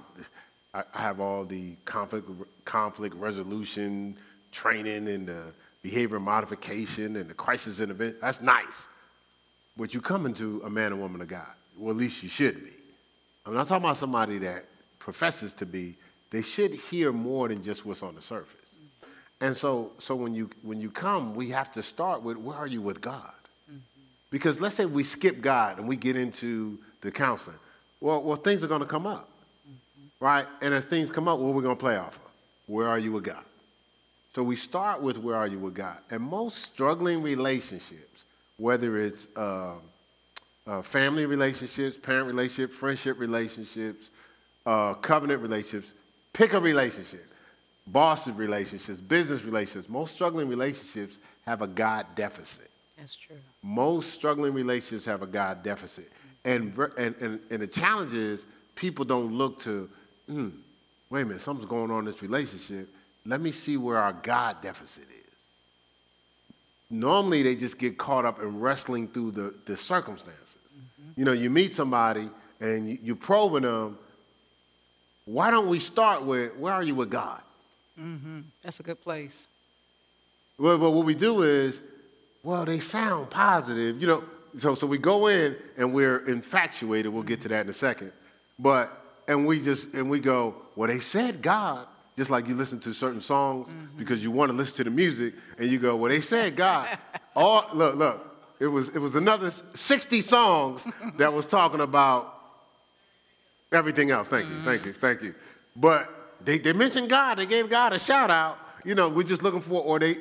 [0.74, 2.30] I have all the conflict,
[2.66, 4.16] conflict resolution
[4.52, 8.20] training and the behavior modification and the crisis intervention.
[8.22, 8.88] That's nice.
[9.80, 11.48] But you come into a man and woman of God.
[11.78, 12.74] Well, at least you should be.
[13.46, 14.66] I'm not talking about somebody that
[15.00, 15.96] professes to be.
[16.32, 18.56] They should hear more than just what's on the surface.
[19.40, 22.68] And so, so when, you, when you come, we have to start with where are
[22.68, 23.32] you with God?
[24.32, 27.58] Because let's say we skip God and we get into the counseling.
[28.02, 29.30] Well, well things are going to come up,
[29.68, 30.24] mm-hmm.
[30.24, 30.46] right?
[30.62, 32.32] And as things come up, what are we going to play off of?
[32.68, 33.44] Where are you with God?
[34.36, 35.98] So we start with where are you with God?
[36.12, 38.26] And most struggling relationships,
[38.60, 39.74] whether it's uh,
[40.68, 44.12] uh, family relationships, parent relationships, friendship relationships,
[44.66, 45.94] uh, covenant relationships,
[46.34, 47.26] pick a relationship
[47.92, 52.70] boss relationships, business relationships, most struggling relationships have a God deficit.
[52.98, 53.38] That's true.
[53.64, 56.12] Most struggling relationships have a God deficit.
[56.46, 58.46] And, and, and, and the challenge is
[58.76, 59.90] people don't look to,
[60.28, 60.50] hmm,
[61.10, 62.88] wait a minute, something's going on in this relationship.
[63.26, 65.19] Let me see where our God deficit is.
[66.90, 70.58] Normally, they just get caught up in wrestling through the, the circumstances.
[70.76, 71.20] Mm-hmm.
[71.20, 72.30] You know, you meet somebody
[72.60, 73.98] and you, you're probing them.
[75.26, 77.42] Why don't we start with, where are you with God?
[78.00, 78.42] Mm-hmm.
[78.64, 79.48] That's a good place.
[80.58, 81.82] Well, well, what we do is,
[82.44, 84.24] well, they sound positive, you know.
[84.58, 87.14] So, so we go in and we're infatuated.
[87.14, 88.12] We'll get to that in a second.
[88.58, 88.92] But
[89.28, 91.86] and we just and we go, well, they said God,
[92.20, 93.98] just like you listen to certain songs mm-hmm.
[93.98, 96.98] because you want to listen to the music, and you go, well, they said God.
[97.36, 98.26] All look, look.
[98.60, 100.86] It was it was another 60 songs
[101.18, 102.36] that was talking about
[103.72, 104.28] everything else.
[104.28, 104.66] Thank you, mm-hmm.
[104.66, 105.34] thank you, thank you.
[105.78, 106.10] But
[106.44, 107.38] they, they mentioned God.
[107.38, 108.60] They gave God a shout out.
[108.84, 110.18] You know, we're just looking for, or they,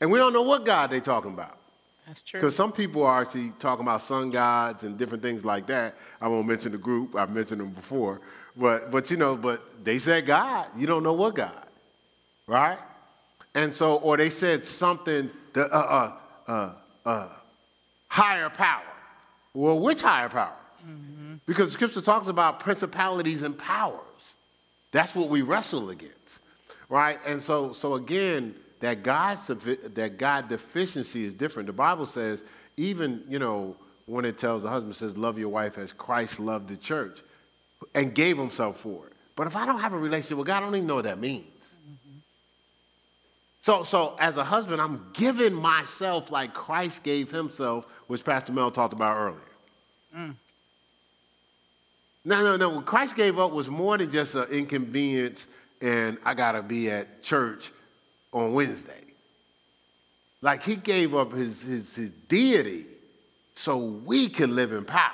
[0.00, 1.58] and we don't know what God they're talking about.
[2.06, 2.40] That's true.
[2.40, 5.96] Because some people are actually talking about sun gods and different things like that.
[6.18, 7.14] I won't mention the group.
[7.14, 8.22] I've mentioned them before.
[8.56, 10.66] But, but you know, but they said God.
[10.76, 11.66] You don't know what God,
[12.46, 12.78] right?
[13.54, 16.72] And so, or they said something, the uh, uh, uh,
[17.08, 17.28] uh,
[18.08, 18.82] higher power.
[19.54, 20.56] Well, which higher power?
[21.46, 24.34] Because scripture talks about principalities and powers.
[24.90, 26.40] That's what we wrestle against,
[26.88, 27.18] right?
[27.26, 31.66] And so, so again, that God that God deficiency is different.
[31.68, 32.44] The Bible says,
[32.76, 33.76] even you know,
[34.06, 37.22] when it tells the husband says, "Love your wife as Christ loved the church,"
[37.94, 39.12] and gave Himself for it.
[39.36, 41.18] But if I don't have a relationship with God, I don't even know what that
[41.18, 41.46] means.
[43.60, 48.70] So, so as a husband, I'm giving myself like Christ gave Himself, which Pastor Mel
[48.70, 49.40] talked about earlier.
[52.24, 52.68] No, no, no.
[52.68, 55.46] What Christ gave up was more than just an inconvenience
[55.82, 57.72] and I got to be at church
[58.32, 58.92] on Wednesday.
[60.40, 62.86] Like he gave up his, his, his deity
[63.54, 65.12] so we can live in power.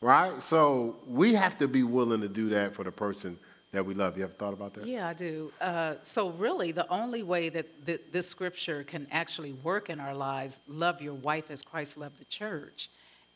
[0.00, 0.40] Right?
[0.40, 3.38] So we have to be willing to do that for the person
[3.72, 4.16] that we love.
[4.16, 4.86] You ever thought about that?
[4.86, 5.52] Yeah, I do.
[5.60, 10.14] Uh, so, really, the only way that th- this scripture can actually work in our
[10.14, 12.88] lives, love your wife as Christ loved the church,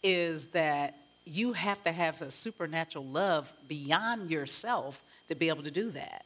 [0.03, 5.71] is that you have to have a supernatural love beyond yourself to be able to
[5.71, 6.25] do that.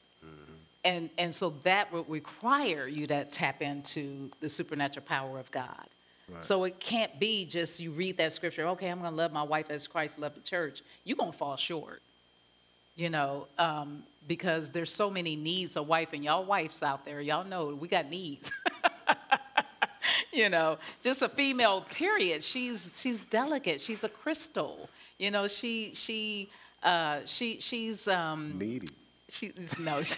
[0.84, 5.86] And, and so that would require you to tap into the supernatural power of God.
[6.30, 6.44] Right.
[6.44, 9.42] So it can't be just you read that scripture, okay, I'm going to love my
[9.42, 10.82] wife as Christ loved the church.
[11.04, 12.02] You're going to fall short,
[12.96, 17.20] you know, um, because there's so many needs a wife, and y'all wives out there,
[17.20, 18.52] y'all know we got needs.
[20.32, 22.44] you know, just a female, period.
[22.44, 23.80] She's, she's delicate.
[23.80, 24.90] She's a crystal.
[25.18, 26.50] You know, she, she,
[26.82, 28.88] uh, she, she's, um, Needy.
[29.28, 30.02] she, no.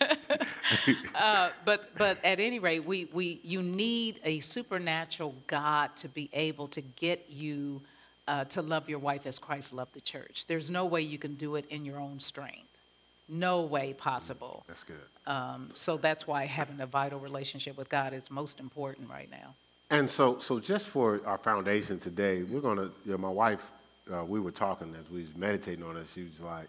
[1.14, 6.30] uh, but but at any rate, we, we you need a supernatural God to be
[6.32, 7.82] able to get you
[8.26, 10.46] uh, to love your wife as Christ loved the church.
[10.46, 12.68] There's no way you can do it in your own strength.
[13.28, 14.64] No way possible.
[14.66, 14.96] That's good.
[15.26, 19.54] Um, so that's why having a vital relationship with God is most important right now.
[19.90, 23.70] And so, so just for our foundation today, we're going to, you know, my wife,
[24.12, 26.06] uh, we were talking as we was meditating on it.
[26.12, 26.68] She was like,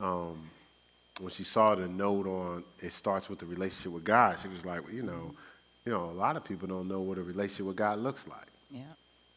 [0.00, 0.50] um,
[1.20, 4.64] when she saw the note on it starts with the relationship with God, she was
[4.64, 5.32] like, well, you know,
[5.84, 8.48] you know, a lot of people don't know what a relationship with God looks like.
[8.70, 8.82] Yeah.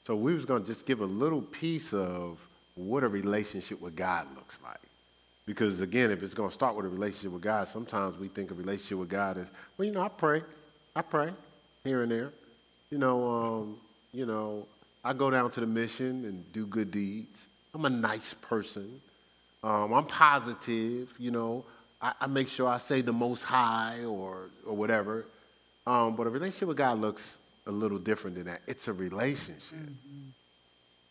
[0.05, 3.95] So we was going to just give a little piece of what a relationship with
[3.95, 4.79] God looks like.
[5.45, 8.51] Because again, if it's going to start with a relationship with God, sometimes we think
[8.51, 10.43] a relationship with God is, well, you know, I pray,
[10.95, 11.31] I pray
[11.83, 12.31] here and there.
[12.89, 13.77] You know, um,
[14.13, 14.65] you know,
[15.03, 17.47] I go down to the mission and do good deeds.
[17.73, 19.01] I'm a nice person.
[19.63, 21.13] Um, I'm positive.
[21.17, 21.65] You know,
[22.01, 25.25] I, I, make sure I say the Most High or or whatever.
[25.85, 28.61] Um, but a relationship with God looks a little different than that.
[28.67, 29.79] It's a relationship.
[29.79, 30.29] Mm-hmm.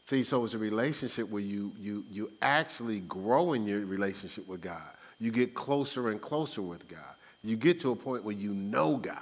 [0.04, 4.60] See, so it's a relationship where you you you actually grow in your relationship with
[4.60, 4.90] God.
[5.18, 7.00] You get closer and closer with God.
[7.42, 9.18] You get to a point where you know God,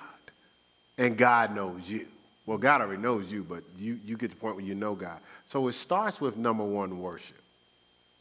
[0.99, 2.07] and God knows you.
[2.47, 4.95] Well, God already knows you, but you, you get to the point where you know
[4.95, 5.19] God.
[5.49, 7.43] So it starts with number one, worship.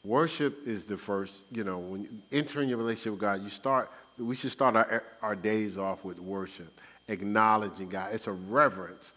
[0.06, 3.49] Worship is the first, you know, when you enter in your relationship with God, you
[3.49, 8.14] start, we should start our, our days off with worship, acknowledging God.
[8.14, 9.14] It's a reverence.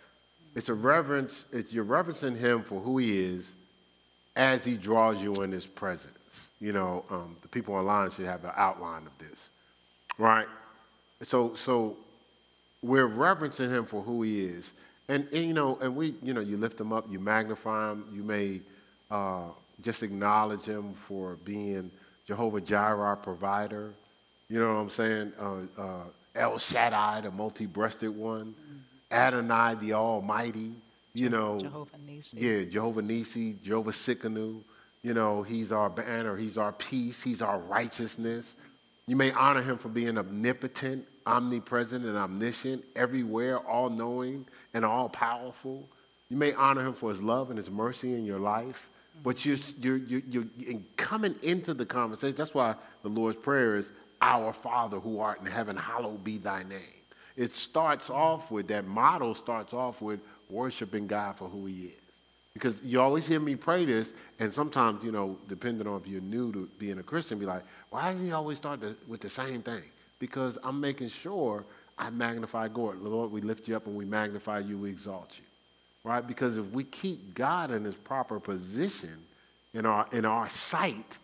[0.54, 3.54] It's a reverence, it's you're reverencing Him for who He is
[4.36, 6.48] as He draws you in His presence.
[6.60, 9.50] You know, um, the people online should have an outline of this,
[10.18, 10.46] right?
[11.20, 11.96] So, so
[12.80, 14.72] we're reverencing Him for who He is.
[15.08, 18.04] And, and, you know, and we, you know, you lift him up, you magnify him,
[18.12, 18.60] you may
[19.10, 21.90] uh, just acknowledge him for being
[22.26, 23.92] Jehovah Jireh, our provider.
[24.48, 25.32] You know what I'm saying?
[25.38, 26.04] Uh, uh,
[26.34, 28.54] El Shaddai, the multi-breasted one.
[28.54, 29.14] Mm-hmm.
[29.14, 30.72] Adonai, the Almighty.
[31.14, 32.36] You know, Jehovah Nisi.
[32.38, 34.60] Yeah, Jehovah Nisi, Jehovah Tsidkenu.
[35.02, 38.56] You know, he's our banner, he's our peace, he's our righteousness.
[39.06, 45.08] You may honor him for being omnipotent, omnipresent, and omniscient, everywhere, all knowing, and all
[45.08, 45.88] powerful.
[46.28, 48.88] You may honor him for his love and his mercy in your life.
[49.22, 52.36] But you're, you're, you're, you're coming into the conversation.
[52.36, 56.62] That's why the Lord's Prayer is, Our Father who art in heaven, hallowed be thy
[56.62, 56.80] name.
[57.36, 61.92] It starts off with, that model starts off with worshiping God for who he is.
[62.54, 66.22] Because you always hear me pray this, and sometimes, you know, depending on if you're
[66.22, 69.28] new to being a Christian, be like, why does he always start to, with the
[69.28, 69.82] same thing?
[70.18, 71.66] Because I'm making sure
[71.98, 72.98] I magnify God.
[73.02, 75.44] Lord, we lift you up and we magnify you, we exalt you.
[76.06, 76.24] Right?
[76.24, 79.18] Because if we keep God in his proper position
[79.74, 81.18] in our, in our sight,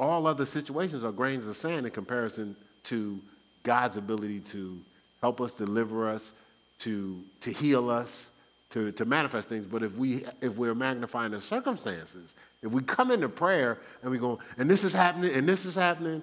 [0.00, 3.20] all other situations are grains of sand in comparison to
[3.62, 4.80] God's ability to
[5.20, 6.32] help us, deliver us,
[6.80, 8.32] to, to heal us,
[8.70, 9.64] to, to manifest things.
[9.64, 14.18] But if, we, if we're magnifying the circumstances, if we come into prayer and we
[14.18, 16.20] go, and this is happening, and this is happening,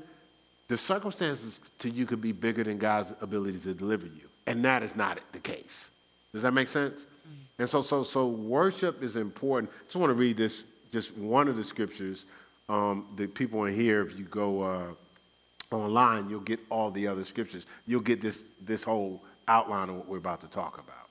[0.68, 4.28] the circumstances to you could be bigger than God's ability to deliver you.
[4.46, 5.90] And that is not the case.
[6.34, 7.06] Does that make sense?
[7.60, 9.72] And so, so, so worship is important.
[9.72, 12.26] I just want to read this, just one of the scriptures
[12.70, 17.66] um, people in here, if you go uh, online, you'll get all the other scriptures.
[17.86, 21.10] You'll get this, this whole outline of what we're about to talk about.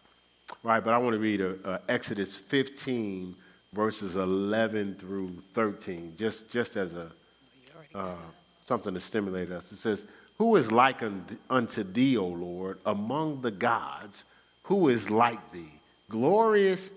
[0.63, 3.35] Right, but I want to read uh, uh, Exodus 15,
[3.73, 7.11] verses 11 through 13, just, just as a,
[7.95, 8.15] uh,
[8.67, 9.71] something to stimulate us.
[9.73, 10.07] It says,
[10.39, 11.03] Who is like
[11.51, 14.25] unto thee, O Lord, among the gods?
[14.65, 15.73] Who is like thee?
[16.09, 16.91] Glorious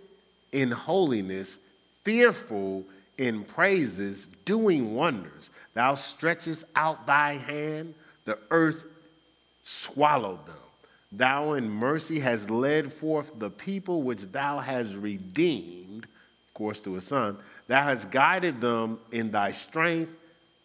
[0.52, 1.58] in holiness,
[2.04, 2.84] fearful
[3.18, 5.50] in praises, doing wonders.
[5.74, 7.94] Thou stretchest out thy hand,
[8.26, 8.86] the earth
[9.64, 10.56] swallowed them.
[11.12, 16.98] Thou in mercy hast led forth the people which thou hast redeemed, of course, to
[16.98, 17.38] a son.
[17.68, 20.12] Thou hast guided them in thy strength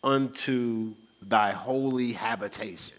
[0.03, 2.97] unto thy holy habitation.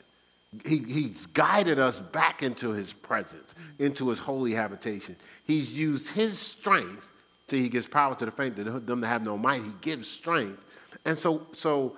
[0.65, 5.15] He, he's guided us back into his presence, into his holy habitation.
[5.45, 7.07] He's used his strength
[7.47, 9.63] till he gives power to the faint, to them that have no might.
[9.63, 10.63] He gives strength.
[11.05, 11.95] And so, so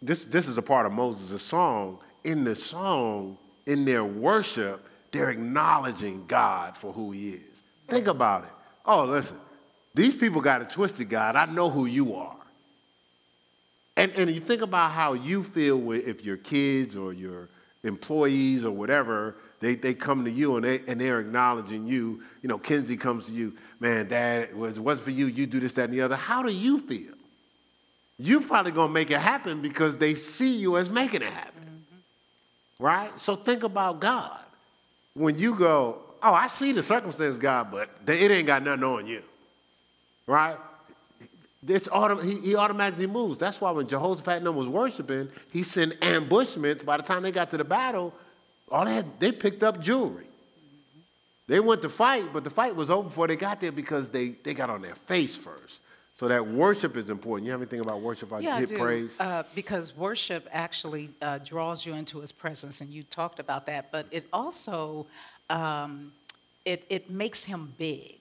[0.00, 5.30] this, this is a part of Moses' song in the song, in their worship, they're
[5.30, 7.62] acknowledging God for who He is.
[7.88, 8.50] Think about it.
[8.84, 9.38] Oh, listen,
[9.94, 11.36] these people got a twisted God.
[11.36, 12.36] I know who you are.
[13.98, 17.48] And, and you think about how you feel if your kids or your
[17.82, 22.22] employees or whatever, they, they come to you and, they, and they're acknowledging you.
[22.40, 25.72] You know, Kenzie comes to you, man, dad, it wasn't for you, you do this,
[25.72, 26.14] that, and the other.
[26.14, 27.12] How do you feel?
[28.20, 32.84] You're probably gonna make it happen because they see you as making it happen mm-hmm.
[32.84, 33.20] right?
[33.20, 34.38] So think about God.
[35.14, 39.08] When you go, oh, I see the circumstance, God, but it ain't got nothing on
[39.08, 39.24] you,
[40.28, 40.56] right?
[41.66, 43.38] It's autom- he, he automatically moves.
[43.38, 46.84] That's why when Jehoshaphat and was worshiping, he sent ambushments.
[46.84, 48.14] By the time they got to the battle,
[48.70, 50.26] all they had, they picked up jewelry.
[51.48, 54.28] They went to fight, but the fight was over before they got there because they,
[54.28, 55.80] they got on their face first.
[56.18, 57.46] So that worship is important.
[57.46, 58.32] You have anything about worship?
[58.32, 58.76] I yeah, I do.
[58.76, 59.16] praise.
[59.20, 63.92] Uh, because worship actually uh, draws you into His presence, and you talked about that.
[63.92, 65.06] But it also
[65.48, 66.12] um,
[66.64, 68.17] it it makes Him big.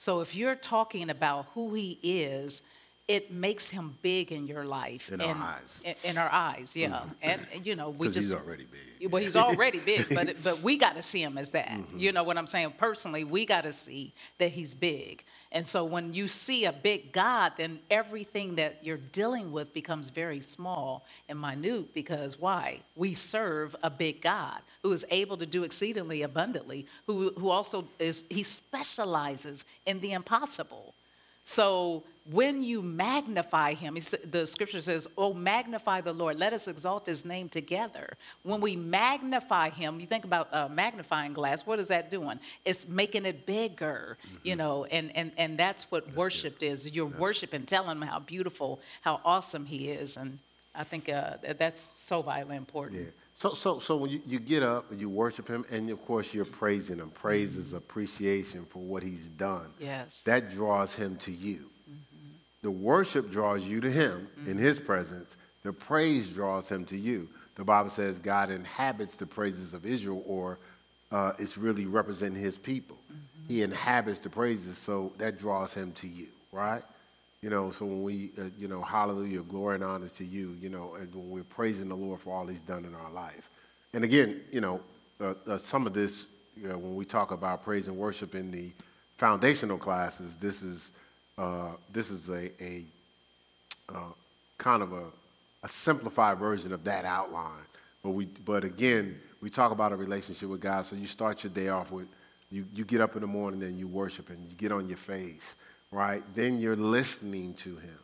[0.00, 2.62] So if you're talking about who He is,
[3.06, 5.12] it makes him big in your life.
[5.12, 5.80] In and, our eyes.
[5.84, 6.88] In, in our eyes, yeah.
[6.88, 7.08] Mm-hmm.
[7.20, 8.16] And, and, you know, we just.
[8.16, 9.12] he's already big.
[9.12, 11.68] Well, he's already big, but, but we got to see him as that.
[11.68, 11.98] Mm-hmm.
[11.98, 12.72] You know what I'm saying?
[12.78, 15.22] Personally, we got to see that he's big.
[15.52, 20.10] And so when you see a big God, then everything that you're dealing with becomes
[20.10, 22.80] very small and minute because why?
[22.94, 27.88] We serve a big God who is able to do exceedingly abundantly, who, who also
[27.98, 30.89] is, he specializes in the impossible.
[31.50, 33.98] So when you magnify him,
[34.30, 36.38] the scripture says, Oh, magnify the Lord.
[36.38, 38.16] Let us exalt his name together.
[38.44, 42.38] When we magnify him, you think about a magnifying glass, what is that doing?
[42.64, 44.36] It's making it bigger, mm-hmm.
[44.44, 46.66] you know, and, and, and that's what that's worship good.
[46.66, 46.94] is.
[46.94, 50.16] You're that's worshiping, telling him how beautiful, how awesome he is.
[50.16, 50.38] And
[50.72, 53.00] I think uh, that's so vitally important.
[53.00, 53.10] Yeah.
[53.40, 56.34] So, so, so when you, you get up and you worship him, and of course
[56.34, 57.08] you're praising him.
[57.08, 59.72] Praise is appreciation for what he's done.
[59.78, 60.20] Yes.
[60.26, 61.56] That draws him to you.
[61.56, 62.34] Mm-hmm.
[62.60, 64.50] The worship draws you to him mm-hmm.
[64.50, 65.38] in his presence.
[65.62, 67.30] The praise draws him to you.
[67.54, 70.58] The Bible says God inhabits the praises of Israel, or
[71.10, 72.98] uh, it's really representing his people.
[73.10, 73.54] Mm-hmm.
[73.54, 76.82] He inhabits the praises, so that draws him to you, right?
[77.42, 80.68] You know, so when we, uh, you know, hallelujah, glory and honor to you, you
[80.68, 83.48] know, and when we're praising the Lord for all he's done in our life.
[83.94, 84.80] And again, you know,
[85.20, 88.50] uh, uh, some of this, you know, when we talk about praise and worship in
[88.50, 88.70] the
[89.16, 90.90] foundational classes, this is,
[91.38, 92.84] uh, this is a, a
[93.88, 94.12] uh,
[94.58, 95.04] kind of a,
[95.62, 97.64] a simplified version of that outline.
[98.02, 100.84] But, we, but again, we talk about a relationship with God.
[100.84, 102.06] So you start your day off with,
[102.50, 104.98] you, you get up in the morning and you worship and you get on your
[104.98, 105.56] face
[105.90, 106.22] right?
[106.34, 107.98] Then you're listening to him.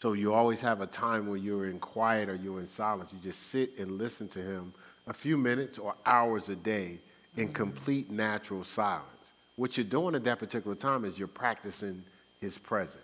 [0.00, 3.12] So you always have a time where you're in quiet or you're in silence.
[3.12, 4.74] You just sit and listen to him
[5.06, 6.98] a few minutes or hours a day
[7.36, 7.54] in mm-hmm.
[7.54, 9.32] complete natural silence.
[9.56, 12.02] What you're doing at that particular time is you're practicing
[12.40, 12.98] his presence.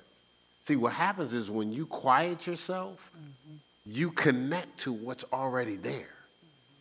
[0.67, 3.57] See, what happens is when you quiet yourself, mm-hmm.
[3.87, 6.09] you connect to what's already there.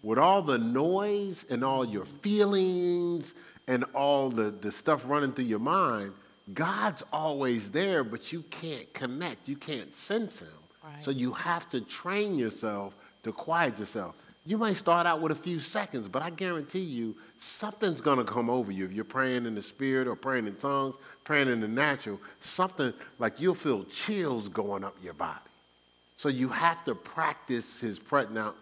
[0.01, 3.35] With all the noise and all your feelings
[3.67, 6.13] and all the, the stuff running through your mind,
[6.53, 9.47] God's always there, but you can't connect.
[9.47, 10.47] You can't sense him.
[10.83, 11.03] Right.
[11.03, 14.21] So you have to train yourself to quiet yourself.
[14.45, 18.23] You might start out with a few seconds, but I guarantee you something's going to
[18.23, 18.85] come over you.
[18.85, 22.93] If you're praying in the spirit or praying in tongues, praying in the natural, something
[23.19, 25.39] like you'll feel chills going up your body.
[26.15, 28.35] So you have to practice his presence.
[28.35, 28.53] Now,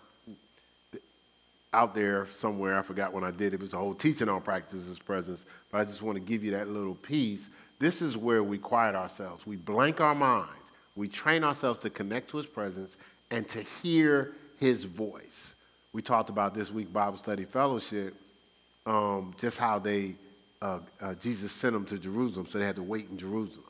[1.73, 4.85] out there somewhere, I forgot when I did, it was a whole teaching on practice
[4.85, 7.49] his presence, but I just want to give you that little piece.
[7.79, 9.45] This is where we quiet ourselves.
[9.45, 10.51] We blank our minds.
[10.95, 12.97] We train ourselves to connect to his presence
[13.29, 15.53] and to hear his voice.
[15.93, 18.15] We talked about this week Bible study fellowship,
[18.85, 20.15] um, just how they
[20.61, 23.69] uh, uh, Jesus sent them to Jerusalem, so they had to wait in Jerusalem,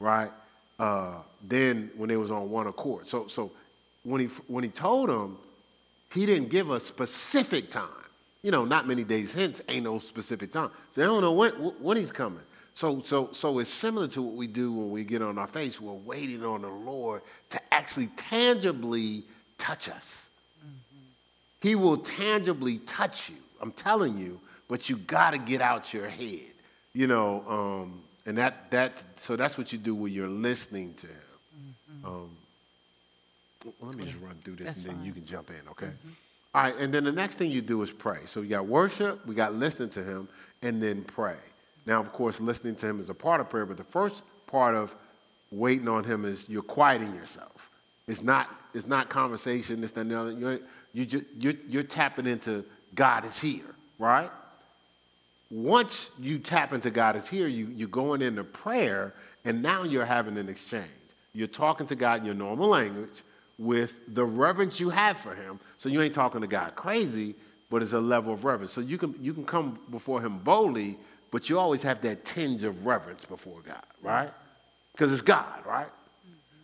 [0.00, 0.30] right?
[0.78, 3.52] Uh, then when they was on one accord, so so
[4.02, 5.38] when he when he told them,
[6.12, 7.88] he didn't give a specific time.
[8.42, 10.70] You know, not many days hence ain't no specific time.
[10.92, 12.42] So they don't know when when he's coming.
[12.78, 15.80] So so so it's similar to what we do when we get on our face.
[15.80, 19.24] We're waiting on the Lord to actually tangibly
[19.58, 20.30] touch us.
[21.60, 23.34] He will tangibly touch you.
[23.60, 26.52] I'm telling you, but you got to get out your head.
[26.92, 31.08] You know, um, and that that so that's what you do when you're listening to
[31.08, 31.74] him.
[32.04, 32.30] Um,
[33.80, 35.04] let me just run through this That's and then fine.
[35.04, 35.90] you can jump in, okay?
[36.54, 38.20] All right, and then the next thing you do is pray.
[38.26, 40.28] So you got worship, we got listening to him,
[40.62, 41.38] and then pray.
[41.88, 44.74] Now, of course, listening to him is a part of prayer, but the first part
[44.74, 44.94] of
[45.50, 47.70] waiting on him is you're quieting yourself.
[48.06, 50.32] It's not, it's not conversation, this, that, and the other.
[50.32, 50.58] You're,
[50.92, 52.62] you ju- you're, you're tapping into
[52.94, 54.30] God is here, right?
[55.50, 59.14] Once you tap into God is here, you, you're going into prayer,
[59.46, 60.90] and now you're having an exchange.
[61.32, 63.22] You're talking to God in your normal language
[63.56, 65.58] with the reverence you have for Him.
[65.78, 67.34] So you ain't talking to God crazy,
[67.70, 68.72] but it's a level of reverence.
[68.72, 70.98] So you can, you can come before Him boldly,
[71.30, 74.30] but you always have that tinge of reverence before God, right?
[74.92, 75.88] Because it's God, right?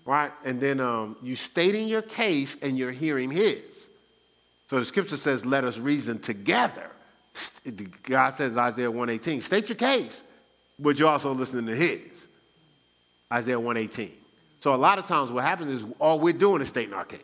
[0.05, 0.33] Right?
[0.45, 3.89] And then um, you stating your case and you're hearing His.
[4.69, 6.91] So the scripture says, let us reason together.
[8.03, 10.23] God says, Isaiah 118, state your case,
[10.79, 12.29] but you're also listening to his.
[13.33, 14.13] Isaiah 118.
[14.61, 17.21] So a lot of times what happens is all we're doing is stating our case.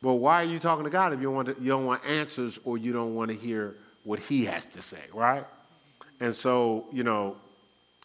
[0.00, 2.04] But why are you talking to God if you don't want, to, you don't want
[2.04, 5.44] answers or you don't want to hear what he has to say, right?
[6.20, 7.36] And so, you know,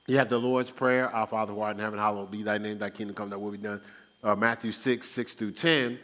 [0.08, 2.78] you have the Lord's Prayer, Our Father who art in heaven, hallowed be thy name,
[2.78, 3.82] thy kingdom come, thy will be done.
[4.24, 6.00] Uh, Matthew 6, 6 through 10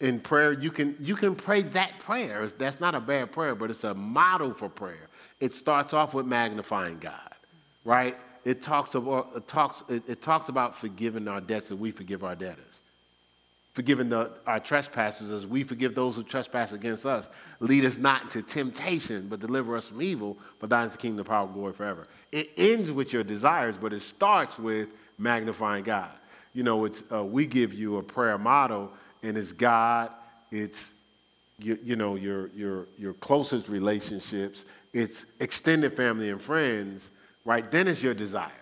[0.00, 2.46] in prayer, you can, you can pray that prayer.
[2.46, 5.08] That's not a bad prayer, but it's a model for prayer.
[5.40, 7.34] It starts off with magnifying God,
[7.84, 8.16] right?
[8.44, 12.24] It talks about, it talks, it, it talks about forgiving our debts and we forgive
[12.24, 12.73] our debtors.
[13.74, 17.28] Forgiving the, our trespasses as we forgive those who trespass against us.
[17.58, 20.38] Lead us not into temptation, but deliver us from evil.
[20.60, 22.04] But thine is the kingdom, the power, and glory forever.
[22.30, 26.10] It ends with your desires, but it starts with magnifying God.
[26.52, 28.92] You know, it's, uh, we give you a prayer motto,
[29.24, 30.10] and it's God,
[30.52, 30.94] it's
[31.58, 37.10] you, you know your your your closest relationships, it's extended family and friends,
[37.44, 37.68] right?
[37.70, 38.52] Then it's your desires.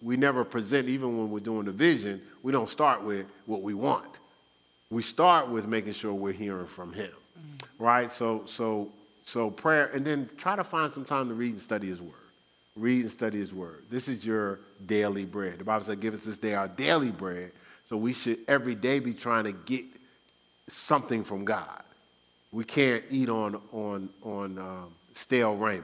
[0.00, 3.74] We never present, even when we're doing the vision, we don't start with what we
[3.74, 4.18] want.
[4.90, 7.12] We start with making sure we're hearing from Him,
[7.78, 8.10] right?
[8.12, 8.90] So so
[9.24, 12.14] so prayer, and then try to find some time to read and study His Word.
[12.76, 13.84] Read and study His Word.
[13.90, 15.58] This is your daily bread.
[15.58, 17.52] The Bible says, "Give us this day our daily bread."
[17.88, 19.84] So we should every day be trying to get
[20.68, 21.82] something from God.
[22.50, 25.82] We can't eat on on on um, stale rhema.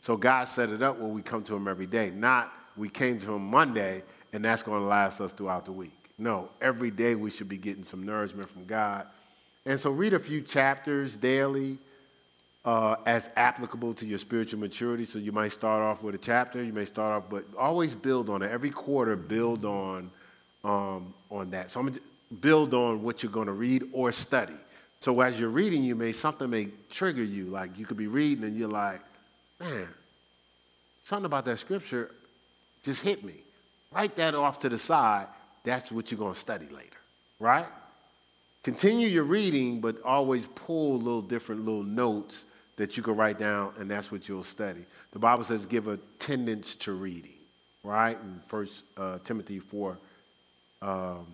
[0.00, 2.10] So God set it up where we come to Him every day.
[2.10, 5.92] Not we came to Him Monday and that's going to last us throughout the week.
[6.18, 9.06] No, every day we should be getting some nourishment from God.
[9.66, 11.78] And so read a few chapters daily
[12.64, 15.04] uh, as applicable to your spiritual maturity.
[15.04, 18.28] So you might start off with a chapter, you may start off, but always build
[18.30, 18.50] on it.
[18.50, 20.10] Every quarter, build on
[20.64, 21.70] um, on that.
[21.70, 22.00] So I'm gonna
[22.40, 24.56] build on what you're going to read or study.
[25.00, 27.44] So as you're reading, you may something may trigger you.
[27.44, 29.00] Like you could be reading and you're like,
[29.60, 29.88] man,
[31.04, 32.10] something about that scripture
[32.82, 33.34] just hit me.
[33.92, 35.26] Write that off to the side.
[35.64, 36.98] That's what you're going to study later,
[37.40, 37.66] right?
[38.62, 42.44] Continue your reading, but always pull little different little notes
[42.76, 44.84] that you can write down, and that's what you'll study.
[45.12, 47.32] The Bible says give attendance to reading.
[47.82, 48.16] right?
[48.16, 49.98] In First uh, Timothy 4,
[50.82, 51.26] um,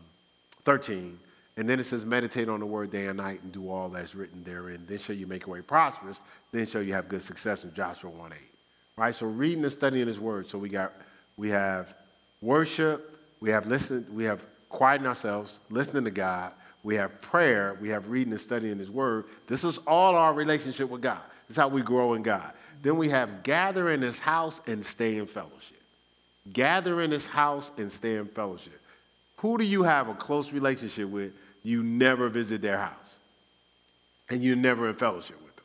[0.64, 1.18] 13.
[1.56, 4.14] And then it says, meditate on the word day and night and do all that's
[4.14, 4.84] written therein.
[4.88, 6.20] Then shall you make your way prosperous.
[6.50, 8.38] Then shall you have good success in Joshua 1 8.
[8.96, 9.14] Right?
[9.14, 10.46] So reading and studying his word.
[10.46, 10.92] So we got
[11.36, 11.94] we have
[12.40, 16.52] worship, we have listen, we have quieting ourselves, listening to God,
[16.82, 19.24] we have prayer, we have reading and studying his word.
[19.46, 21.20] This is all our relationship with God.
[21.46, 22.52] This is how we grow in God.
[22.82, 25.80] Then we have gather in his house and stay in fellowship.
[26.52, 28.80] Gather in his house and stay in fellowship.
[29.38, 31.32] Who do you have a close relationship with?
[31.64, 33.18] You never visit their house.
[34.30, 35.64] And you're never in fellowship with them.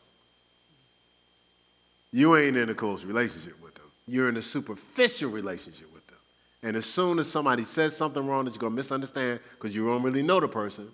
[2.11, 3.85] You ain't in a close relationship with them.
[4.07, 6.17] You're in a superficial relationship with them.
[6.63, 9.85] And as soon as somebody says something wrong that you're going to misunderstand because you
[9.85, 10.89] don't really know the person,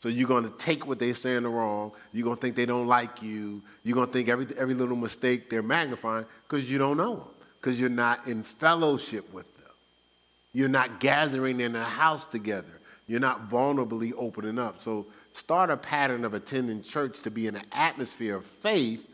[0.00, 1.92] so you're going to take what they're saying wrong.
[2.12, 3.62] You're going to think they don't like you.
[3.82, 7.28] You're going to think every, every little mistake they're magnifying because you don't know them,
[7.60, 9.72] because you're not in fellowship with them.
[10.52, 12.80] You're not gathering in a house together.
[13.06, 14.80] You're not vulnerably opening up.
[14.80, 19.08] So start a pattern of attending church to be in an atmosphere of faith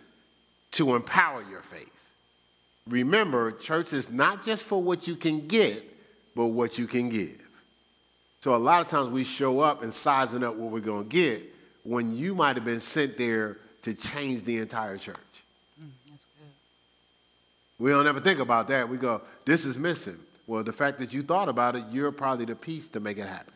[0.73, 1.91] to empower your faith.
[2.89, 5.85] Remember, church is not just for what you can get,
[6.35, 7.41] but what you can give.
[8.41, 11.09] So a lot of times we show up and sizing up what we're going to
[11.09, 11.45] get
[11.85, 15.17] when you might have been sent there to change the entire church.
[15.81, 17.85] Mm, that's good.
[17.85, 18.89] We don't ever think about that.
[18.89, 20.19] We go, this is missing.
[20.47, 23.27] Well, the fact that you thought about it, you're probably the piece to make it
[23.27, 23.53] happen.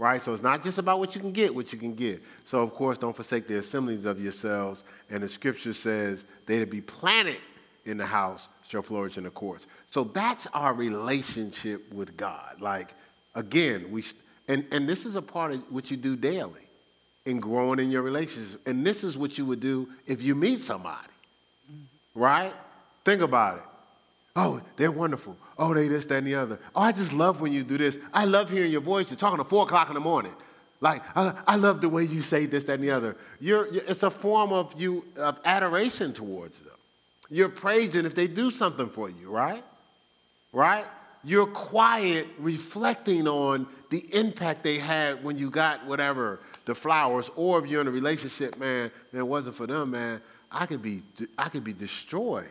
[0.00, 0.22] Right?
[0.22, 2.22] So it's not just about what you can get, what you can get.
[2.44, 4.82] So, of course, don't forsake the assemblies of yourselves.
[5.10, 7.36] And the scripture says they to be planted
[7.84, 9.66] in the house shall flourish in the courts.
[9.88, 12.62] So that's our relationship with God.
[12.62, 12.94] Like,
[13.34, 14.02] again, we,
[14.48, 16.66] and, and this is a part of what you do daily
[17.26, 18.66] in growing in your relationship.
[18.66, 20.96] And this is what you would do if you meet somebody,
[21.70, 22.18] mm-hmm.
[22.18, 22.54] right?
[23.04, 23.64] Think about it.
[24.36, 25.36] Oh, they're wonderful.
[25.58, 26.58] Oh, they this, that, and the other.
[26.74, 27.98] Oh, I just love when you do this.
[28.14, 29.10] I love hearing your voice.
[29.10, 30.34] You're talking at 4 o'clock in the morning.
[30.80, 33.16] Like, I, I love the way you say this, that, and the other.
[33.40, 36.72] You're, it's a form of you of adoration towards them.
[37.28, 39.62] You're praising if they do something for you, right?
[40.52, 40.86] Right?
[41.22, 47.62] You're quiet, reflecting on the impact they had when you got whatever, the flowers, or
[47.62, 51.02] if you're in a relationship, man, man, it wasn't for them, man, I could be,
[51.36, 52.48] I could be destroyed.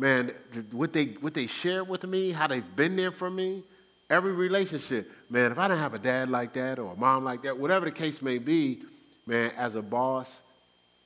[0.00, 0.32] Man,
[0.72, 3.62] what they, what they shared with me, how they've been there for me,
[4.08, 7.42] every relationship, man, if I didn't have a dad like that or a mom like
[7.42, 8.82] that, whatever the case may be,
[9.26, 10.40] man, as a boss,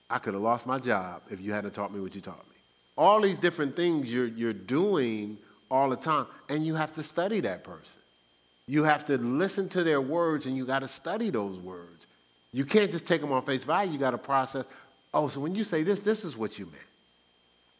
[0.08, 2.54] I could have lost my job if you hadn't taught me what you taught me
[2.96, 5.38] all these different things you're, you're doing
[5.70, 8.00] all the time, and you have to study that person.
[8.66, 12.06] You have to listen to their words, and you got to study those words.
[12.52, 13.92] You can't just take them on face value.
[13.92, 14.64] You got to process.
[15.12, 16.78] Oh, so when you say this, this is what you meant.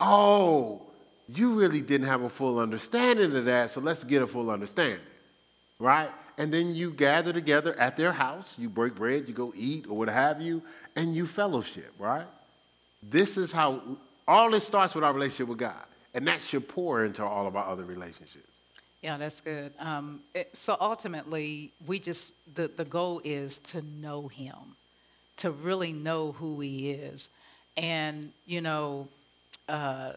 [0.00, 0.82] Oh,
[1.28, 5.00] you really didn't have a full understanding of that, so let's get a full understanding,
[5.78, 6.10] right?
[6.36, 9.96] And then you gather together at their house, you break bread, you go eat, or
[9.96, 10.62] what have you,
[10.96, 12.26] and you fellowship, right?
[13.02, 13.80] This is how
[14.26, 17.56] all this starts with our relationship with God, and that should pour into all of
[17.56, 18.48] our other relationships.
[19.02, 19.72] Yeah, that's good.
[19.78, 24.76] Um, it, so ultimately, we just the the goal is to know Him,
[25.38, 27.28] to really know who He is,
[27.76, 29.06] and you know,
[29.68, 30.12] uh,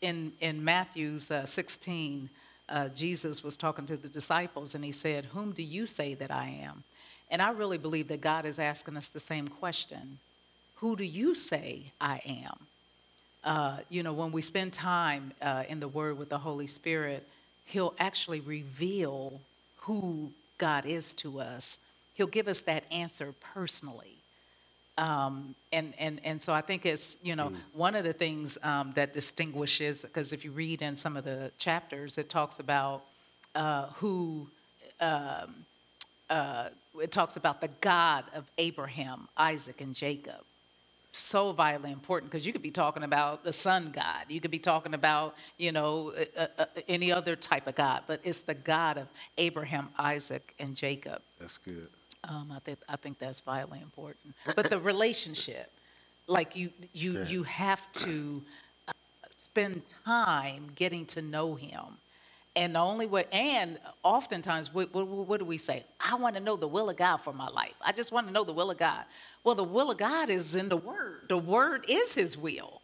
[0.00, 2.30] in in Matthew's uh, 16,
[2.68, 6.30] uh, Jesus was talking to the disciples, and He said, "Whom do you say that
[6.30, 6.84] I am?"
[7.30, 10.18] And I really believe that God is asking us the same question:
[10.76, 12.66] Who do you say I am?
[13.46, 17.26] uh, you know, when we spend time uh, in the Word with the Holy Spirit,
[17.64, 19.40] He'll actually reveal
[19.78, 21.78] who God is to us.
[22.14, 24.15] He'll give us that answer personally.
[24.98, 27.56] Um, and, and, and so I think it's, you know, mm.
[27.74, 31.50] one of the things um, that distinguishes, because if you read in some of the
[31.58, 33.04] chapters, it talks about
[33.54, 34.48] uh, who,
[35.00, 35.54] um,
[36.30, 36.68] uh,
[37.00, 40.42] it talks about the God of Abraham, Isaac, and Jacob.
[41.12, 44.24] So vitally important because you could be talking about the sun god.
[44.28, 48.20] You could be talking about you know uh, uh, any other type of god but
[48.22, 51.22] it's the god of abraham isaac and jacob.
[51.40, 51.88] That's good
[52.28, 55.70] um, I, think, I think that's vitally important but the relationship
[56.26, 58.42] like you you you have to
[58.88, 58.92] uh,
[59.36, 61.98] spend time getting to know him
[62.56, 65.84] and the only way, and oftentimes, what, what, what, do we say?
[66.00, 67.74] I want to know the will of God for my life.
[67.84, 69.04] I just want to know the will of God.
[69.44, 71.26] Well, the will of God is in the Word.
[71.28, 72.80] The Word is His will.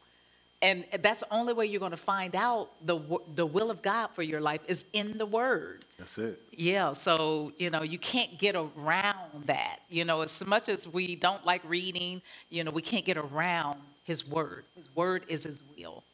[0.62, 3.00] And that's the only way you're going to find out the,
[3.34, 5.84] the will of God for your life is in the Word.
[5.98, 6.40] That's it.
[6.52, 9.80] Yeah, so, you know, you can't get around that.
[9.90, 13.80] You know, as much as we don't like reading, you know, we can't get around
[14.04, 14.64] His Word.
[14.76, 16.04] His Word is His will.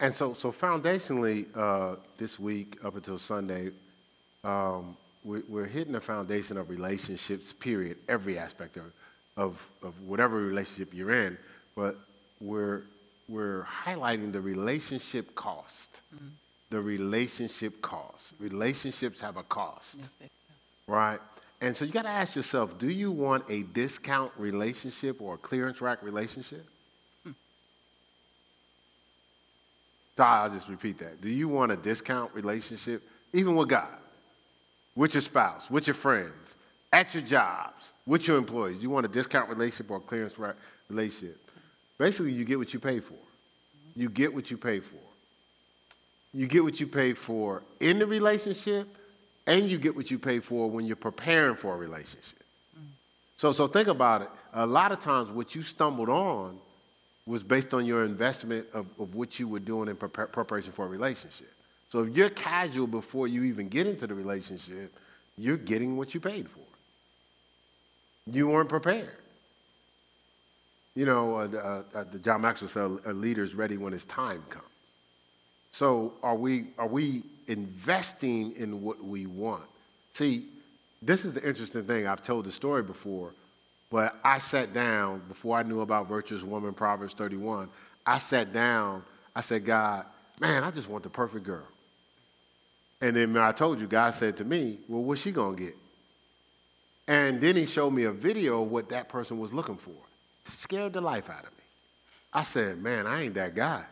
[0.00, 3.70] And so, so foundationally, uh, this week up until Sunday,
[4.42, 8.92] um, we're, we're hitting the foundation of relationships, period, every aspect of,
[9.36, 11.38] of, of whatever relationship you're in,
[11.76, 11.96] but
[12.40, 12.82] we're,
[13.28, 16.00] we're highlighting the relationship cost.
[16.14, 16.26] Mm-hmm.
[16.70, 18.34] The relationship cost.
[18.38, 20.30] Relationships have a cost, Yes,
[20.86, 21.20] right?
[21.60, 25.38] And so you got to ask yourself do you want a discount relationship or a
[25.38, 26.66] clearance rack relationship?
[27.24, 27.32] Hmm.
[30.16, 31.20] So I'll just repeat that.
[31.20, 33.02] Do you want a discount relationship,
[33.32, 33.96] even with God,
[34.96, 36.56] with your spouse, with your friends,
[36.92, 38.78] at your jobs, with your employees?
[38.78, 40.56] Do You want a discount relationship or a clearance rack
[40.88, 41.41] relationship?
[41.98, 43.14] Basically, you get what you pay for.
[43.94, 44.96] You get what you pay for.
[46.34, 48.88] You get what you pay for in the relationship,
[49.46, 52.42] and you get what you pay for when you're preparing for a relationship.
[52.78, 52.86] Mm.
[53.36, 54.28] So, so think about it.
[54.54, 56.58] A lot of times, what you stumbled on
[57.26, 60.86] was based on your investment of, of what you were doing in prepar- preparation for
[60.86, 61.52] a relationship.
[61.88, 64.92] So if you're casual before you even get into the relationship,
[65.36, 66.60] you're getting what you paid for.
[68.26, 69.14] You weren't prepared.
[70.94, 73.92] You know, uh, the, uh, uh, the John Maxwell said, "A leader is ready when
[73.92, 74.66] his time comes."
[75.70, 79.64] So are we are we investing in what we want?
[80.12, 80.46] See,
[81.00, 82.06] this is the interesting thing.
[82.06, 83.32] I've told the story before,
[83.90, 87.68] but I sat down before I knew about Virtuous Woman, Proverbs 31.
[88.04, 89.02] I sat down,
[89.34, 90.04] I said, God,
[90.40, 91.66] man, I just want the perfect girl.
[93.00, 95.76] And then I told you, God said to me, Well, what's she gonna get?
[97.08, 99.92] And then he showed me a video of what that person was looking for.
[100.44, 101.64] Scared the life out of me.
[102.32, 103.84] I said, Man, I ain't that guy.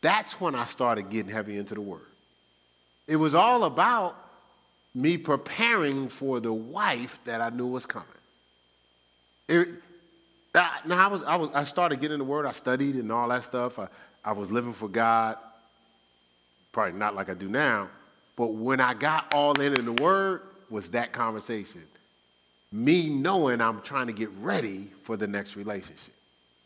[0.00, 2.02] That's when I started getting heavy into the word.
[3.06, 4.16] It was all about
[4.94, 8.06] me preparing for the wife that I knew was coming.
[9.48, 9.68] It,
[10.54, 12.46] I, now I was, I was, I started getting the word.
[12.46, 13.78] I studied and all that stuff.
[13.78, 13.88] I,
[14.24, 15.36] I was living for God.
[16.72, 17.88] Probably not like I do now,
[18.36, 21.82] but when I got all in in the word, was that conversation.
[22.70, 26.14] Me knowing I'm trying to get ready for the next relationship.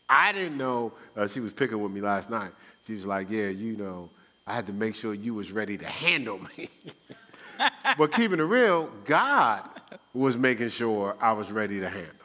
[0.09, 0.93] I didn't know.
[1.15, 2.51] Uh, she was picking with me last night.
[2.85, 4.09] She was like, "Yeah, you know,
[4.45, 6.69] I had to make sure you was ready to handle me."
[7.97, 9.69] but keeping it real, God
[10.13, 12.23] was making sure I was ready to handle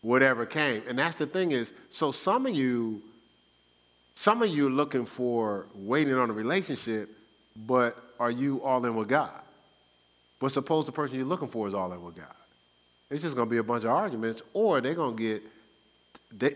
[0.00, 0.82] whatever came.
[0.88, 3.02] And that's the thing is, so some of you,
[4.14, 7.10] some of you are looking for waiting on a relationship,
[7.56, 9.40] but are you all in with God?
[10.40, 12.26] But suppose the person you're looking for is all in with God.
[13.10, 15.42] It's just going to be a bunch of arguments, or they're going to get,
[16.36, 16.54] they,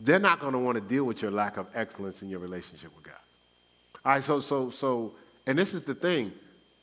[0.00, 2.94] they're not going to want to deal with your lack of excellence in your relationship
[2.94, 3.14] with God.
[4.04, 5.12] All right, so, so, so,
[5.46, 6.32] and this is the thing.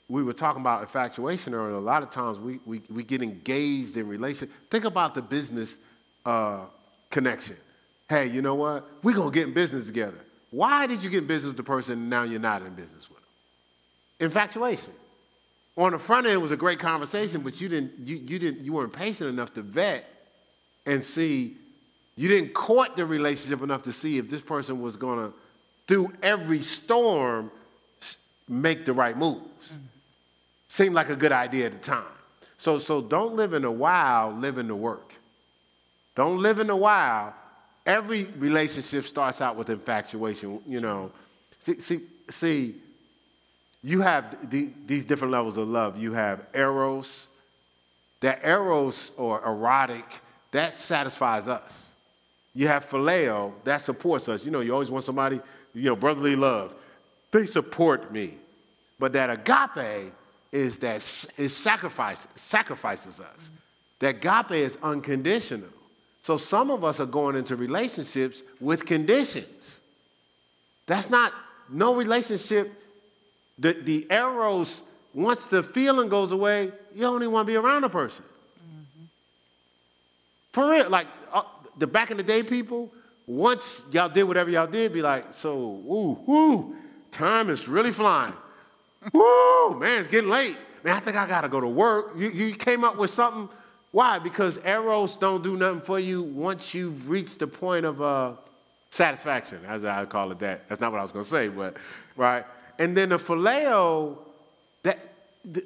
[0.09, 1.75] We were talking about infatuation earlier.
[1.75, 4.49] A lot of times we, we, we get engaged in relation.
[4.69, 5.79] Think about the business
[6.25, 6.65] uh,
[7.09, 7.55] connection.
[8.07, 8.87] Hey, you know what?
[9.01, 10.19] We're going to get in business together.
[10.51, 13.09] Why did you get in business with the person and now you're not in business
[13.09, 13.25] with them?
[14.19, 14.93] Infatuation.
[15.77, 18.73] On the front end was a great conversation, but you didn't, you, you didn't, you
[18.73, 20.05] weren't patient enough to vet
[20.85, 21.57] and see,
[22.15, 25.33] you didn't court the relationship enough to see if this person was going to,
[25.87, 27.51] through every storm,
[28.47, 29.73] make the right moves.
[29.73, 29.85] Mm-hmm.
[30.67, 32.05] Seemed like a good idea at the time.
[32.57, 35.13] So, so don't live in the wild, live in the work.
[36.15, 37.33] Don't live in the wild.
[37.85, 41.11] Every relationship starts out with infatuation, you know.
[41.59, 42.75] See, see, see
[43.85, 45.99] you have the, these different levels of love.
[46.01, 47.27] You have eros.
[48.21, 50.03] That eros or erotic,
[50.49, 51.89] that satisfies us.
[52.55, 54.43] You have phileo, that supports us.
[54.43, 55.39] You know, you always want somebody,
[55.75, 56.75] you know, brotherly love.
[57.29, 58.33] They support me.
[58.97, 60.11] But that agape
[60.51, 63.51] is that s- sacrifice, sacrifices us.
[63.99, 65.69] That agape is unconditional.
[66.23, 69.79] So some of us are going into relationships with conditions.
[70.87, 71.33] That's not
[71.69, 72.81] no relationship.
[73.57, 74.83] The, the eros,
[75.13, 78.25] once the feeling goes away, you don't even want to be around a person.
[80.51, 81.43] For real, like uh,
[81.77, 82.89] the back in the day people,
[83.27, 86.75] once y'all did whatever y'all did, be like, so, woo, woo,
[87.11, 88.33] time is really flying.
[89.13, 90.55] woo, man, it's getting late.
[90.83, 92.13] Man, I think I gotta go to work.
[92.15, 93.49] You, you came up with something.
[93.91, 94.19] Why?
[94.19, 98.33] Because eros don't do nothing for you once you've reached the point of uh,
[98.91, 100.69] satisfaction, as I call it that.
[100.69, 101.75] That's not what I was gonna say, but,
[102.15, 102.45] right?
[102.79, 104.17] And then the phileo,
[104.83, 104.99] that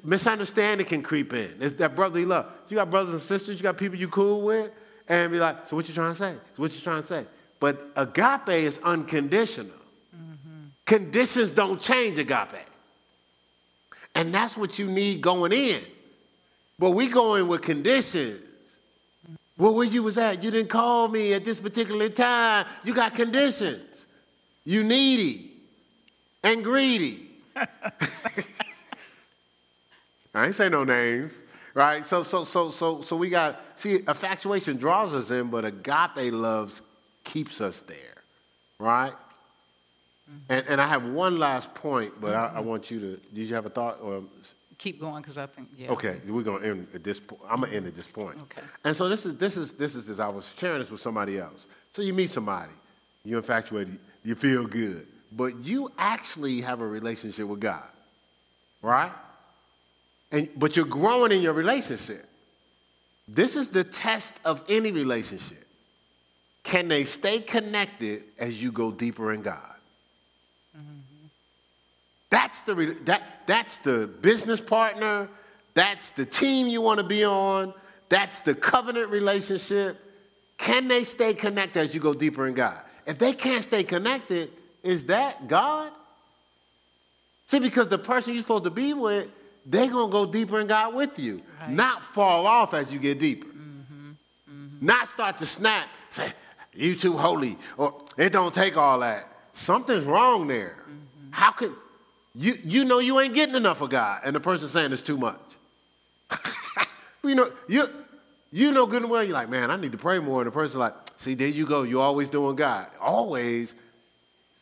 [0.04, 1.54] misunderstanding can creep in.
[1.60, 2.46] It's that brotherly love.
[2.68, 4.70] You got brothers and sisters, you got people you cool with,
[5.08, 6.32] and be like, so what you trying to say?
[6.56, 7.26] So what you trying to say?
[7.58, 9.76] But agape is unconditional.
[10.16, 10.66] Mm-hmm.
[10.86, 12.66] Conditions don't change agape.
[14.14, 15.80] And that's what you need going in.
[16.78, 18.44] But we going with conditions.
[19.58, 20.42] Well, where you was at?
[20.42, 22.66] You didn't call me at this particular time.
[22.82, 24.06] You got conditions.
[24.64, 25.49] You needy.
[26.42, 27.28] And greedy.
[30.34, 31.32] I ain't say no names,
[31.74, 32.06] right?
[32.06, 36.82] So, so, so, so, so we got see, infatuation draws us in, but agape loves
[37.24, 38.22] keeps us there,
[38.78, 39.12] right?
[39.12, 40.52] Mm-hmm.
[40.52, 42.68] And, and I have one last point, but I, I mm-hmm.
[42.68, 43.16] want you to.
[43.34, 44.00] Did you have a thought?
[44.00, 44.22] Or
[44.80, 45.90] Keep going, because I think, yeah.
[45.90, 47.20] okay, we're gonna end at this.
[47.20, 47.42] point.
[47.46, 48.38] I'm gonna end at this point.
[48.40, 48.62] Okay.
[48.82, 50.18] And so this is this is this is this.
[50.20, 51.66] I was sharing this with somebody else.
[51.92, 52.72] So you meet somebody,
[53.22, 57.84] you infatuated, you feel good, but you actually have a relationship with God,
[58.82, 59.12] right?
[60.32, 62.26] And but you're growing in your relationship.
[63.28, 65.66] This is the test of any relationship.
[66.62, 69.58] Can they stay connected as you go deeper in God?
[70.76, 71.26] Mm-hmm.
[72.28, 75.28] That's the, that, that's the business partner.
[75.74, 77.72] That's the team you want to be on.
[78.08, 79.98] That's the covenant relationship.
[80.58, 82.80] Can they stay connected as you go deeper in God?
[83.06, 84.50] If they can't stay connected,
[84.82, 85.92] is that God?
[87.46, 89.28] See, because the person you're supposed to be with,
[89.66, 91.70] they're going to go deeper in God with you, Right.
[91.70, 93.48] not fall off as you get deeper.
[93.48, 94.10] Mm-hmm,
[94.50, 94.86] mm-hmm.
[94.86, 96.32] Not start to snap, say,
[96.72, 99.26] you too holy, or it don't take all that.
[99.52, 100.76] Something's wrong there.
[100.82, 101.32] Mm-hmm.
[101.32, 101.74] How could
[102.34, 105.18] you you know you ain't getting enough of God, and the person saying it's too
[105.18, 105.40] much.
[107.24, 107.88] you know, you
[108.52, 110.40] you know good and well, you're like, man, I need to pray more.
[110.40, 112.86] And the person's like, see, there you go, you're always doing God.
[113.00, 113.74] Always.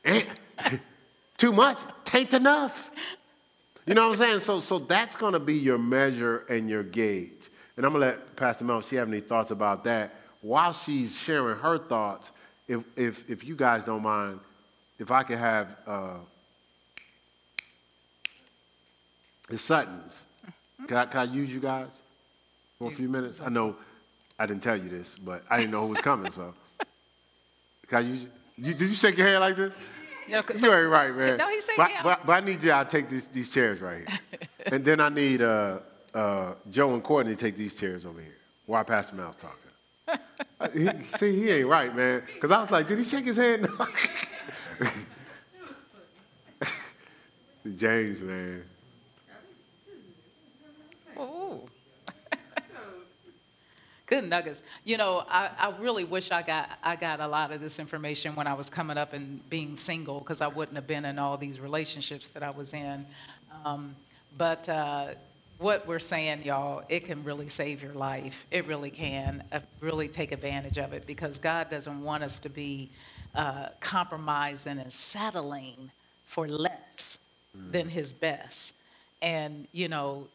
[0.09, 0.81] Ain't,
[1.37, 2.91] too much, tain't enough.
[3.87, 4.41] You know what I'm saying?
[4.41, 7.49] So, so that's going to be your measure and your gauge.
[7.77, 10.73] And I'm going to let Pastor Mel, if she have any thoughts about that, while
[10.73, 12.33] she's sharing her thoughts,
[12.67, 14.41] if, if, if you guys don't mind,
[14.99, 16.17] if I could have uh,
[19.49, 20.27] the Suttons.
[20.87, 22.03] Can I, can I use you guys
[22.81, 23.41] for a few minutes?
[23.41, 23.77] I know
[24.39, 26.55] I didn't tell you this, but I didn't know who was coming, so.
[27.89, 28.31] Can I use you?
[28.57, 29.73] you did you shake your head like this?
[30.29, 31.37] Yeah, 'cause- You ain't right, man.
[31.39, 32.03] No, he said but, yeah.
[32.03, 32.71] But, but I need you.
[32.73, 34.19] I'll take these, these chairs right here,
[34.67, 35.79] and then I need uh,
[36.15, 39.57] uh, Joe and Courtney to take these chairs over here while Pastor Mal's talking.
[40.61, 42.21] Uh, he, see, he ain't right, man.
[42.35, 43.65] Because I was like, did he shake his head?
[43.79, 43.87] No.
[47.77, 48.65] James, man.
[54.09, 54.63] Good nuggets.
[54.85, 58.35] You know, I, I really wish I got I got a lot of this information
[58.35, 61.37] when I was coming up and being single, because I wouldn't have been in all
[61.37, 63.05] these relationships that I was in.
[63.67, 63.95] Um,
[64.39, 65.09] but uh,
[65.59, 68.47] what we're saying, y'all, it can really save your life.
[68.51, 69.45] It really can.
[69.53, 72.89] Uh, really take advantage of it, because God doesn't want us to be
[73.35, 75.91] uh, compromising and settling
[76.25, 77.19] for less
[77.55, 78.75] than His best.
[79.21, 80.29] And, you know,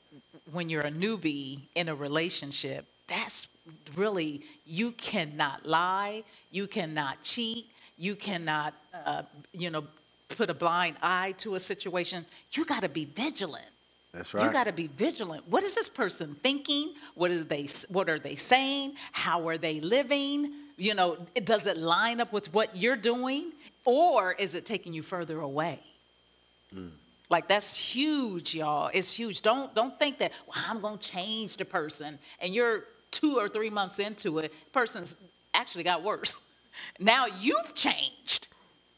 [0.51, 3.47] when you're a newbie in a relationship, that's
[3.95, 8.73] really, you cannot lie, you cannot cheat, you cannot,
[9.05, 9.85] uh, you know,
[10.29, 12.25] put a blind eye to a situation.
[12.53, 13.65] You got to be vigilant.
[14.13, 14.45] That's right.
[14.45, 15.47] You got to be vigilant.
[15.47, 16.93] What is this person thinking?
[17.15, 17.67] What is they?
[17.89, 18.95] What are they saying?
[19.11, 20.53] How are they living?
[20.77, 23.53] You know, does it line up with what you're doing,
[23.85, 25.79] or is it taking you further away?
[27.29, 28.91] Like that's huge, y'all.
[28.93, 29.41] It's huge.
[29.41, 33.69] Don't don't think that well, I'm gonna change the person, and you're two or three
[33.69, 35.15] months into it, person's
[35.53, 36.33] actually got worse.
[36.99, 38.47] Now you've changed.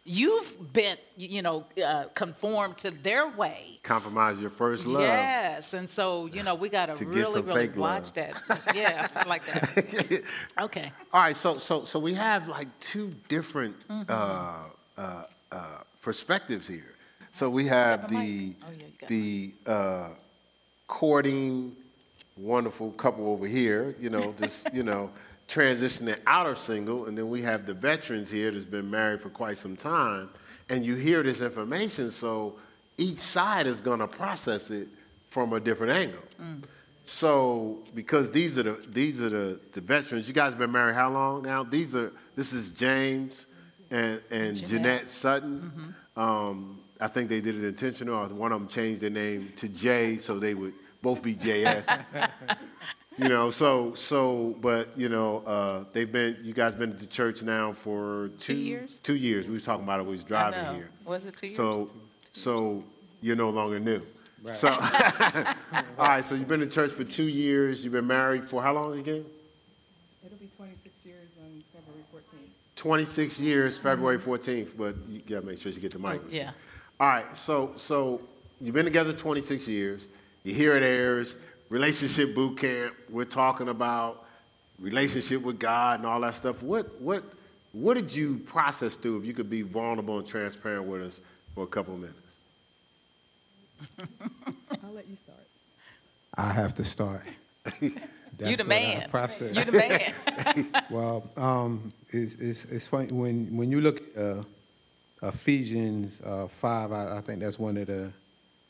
[0.06, 3.80] You've been, you know, uh, conformed to their way.
[3.84, 5.02] Compromise your first love.
[5.02, 8.38] Yes, and so you know we got To really, really watch love.
[8.48, 8.76] that.
[8.76, 10.24] Yeah, I like that.
[10.62, 10.90] Okay.
[11.12, 14.10] All right, so so so we have like two different Mm-hmm.
[14.10, 16.94] uh, uh, uh, perspectives here.
[17.34, 18.54] So we have the?
[18.64, 18.68] Oh,
[19.02, 20.10] yeah, the uh,
[20.88, 21.76] courting
[22.38, 25.10] wonderful couple over here, you know, just you know,
[25.48, 29.30] transitioning out of single, and then we have the veterans here that's been married for
[29.30, 30.30] quite some time,
[30.70, 32.56] and you hear this information, so
[32.98, 34.88] each side is going to process it
[35.30, 36.24] from a different angle.
[36.42, 36.64] Mm.
[37.06, 40.96] So, because these are the these are the, the veterans, you guys have been married
[40.96, 41.64] how long now?
[41.64, 43.46] These are this is James
[43.92, 44.68] and and Jeanette.
[44.68, 45.96] Jeanette Sutton.
[46.18, 48.26] Um, I think they did it intentional.
[48.30, 50.74] One of them changed their name to Jay so they would
[51.06, 51.86] both be JS.
[53.20, 56.36] you know, so so, but you know, uh, they've been.
[56.42, 58.98] You guys been to church now for two, Two years?
[58.98, 59.46] Two years.
[59.46, 60.04] We was talking about it.
[60.04, 60.90] when We was driving here.
[61.06, 61.58] Was it two years?
[61.58, 61.92] So,
[62.34, 62.84] so
[63.22, 64.02] you're no longer new.
[64.52, 64.70] So,
[66.00, 66.26] all right.
[66.26, 67.84] So you've been in church for two years.
[67.84, 69.26] You've been married for how long again?
[70.26, 72.50] It'll be 26 years on February 14th.
[72.76, 74.76] 26 years, February 14th.
[74.76, 76.22] But you gotta make sure you get the mic.
[76.32, 76.50] Yeah.
[77.00, 77.38] All right.
[77.38, 78.22] So, so
[78.60, 80.08] you've been together 26 years.
[80.46, 81.38] You hear it airs.
[81.70, 82.94] Relationship boot camp.
[83.10, 84.28] We're talking about
[84.80, 86.62] relationship with God and all that stuff.
[86.62, 87.24] What, what,
[87.74, 89.18] what did you process through?
[89.18, 91.22] If you could be vulnerable and transparent with us
[91.56, 92.36] for a couple of minutes.
[94.84, 95.40] I'll let you start.
[96.36, 97.24] I have to start.
[98.38, 99.10] You That's the man.
[99.10, 99.56] process.
[99.56, 100.68] You the man.
[100.92, 104.44] Well, um, it's, it's, it's funny, when, when you look at uh,
[105.24, 108.12] Ephesians uh, 5, I, I think that's one of the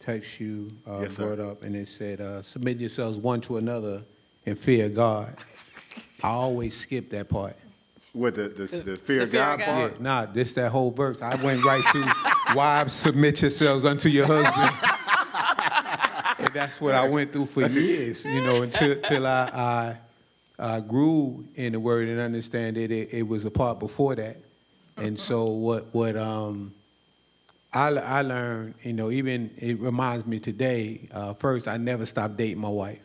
[0.05, 1.35] texts you uh, Yes, sir.
[1.35, 4.03] brought up, and it said, uh, submit yourselves one to another
[4.45, 5.35] in fear of God.
[6.23, 7.55] I always skip that part.
[8.13, 9.67] With the, the, the fear the of fear God of God.
[9.67, 10.01] Yeah, part?
[10.01, 11.21] nah, this that whole verse.
[11.21, 14.71] I went right to wives submit yourselves unto your husband.
[16.39, 19.97] and that's what I went through for years, you know, until till I, I
[20.57, 24.37] I grew in the word and understand that it, it was a part before that.
[24.97, 26.73] And so what what um
[27.75, 31.09] I, I learned, you know, even it reminds me today.
[31.11, 32.99] Uh, first, I never stopped dating my wife.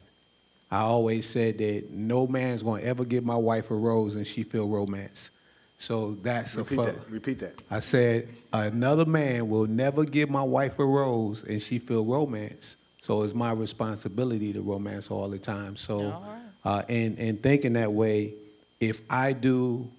[0.70, 4.44] I always said that no man's gonna ever give my wife a rose and she
[4.44, 5.30] feel romance.
[5.78, 7.62] So that's Repeat a fu- that, repeat that.
[7.70, 12.76] I said another man will never give my wife a rose and she feel romance.
[13.02, 15.76] So it's my responsibility to romance all the time.
[15.76, 16.40] So, All right.
[16.64, 18.34] uh, and and thinking that way,
[18.78, 19.90] if I do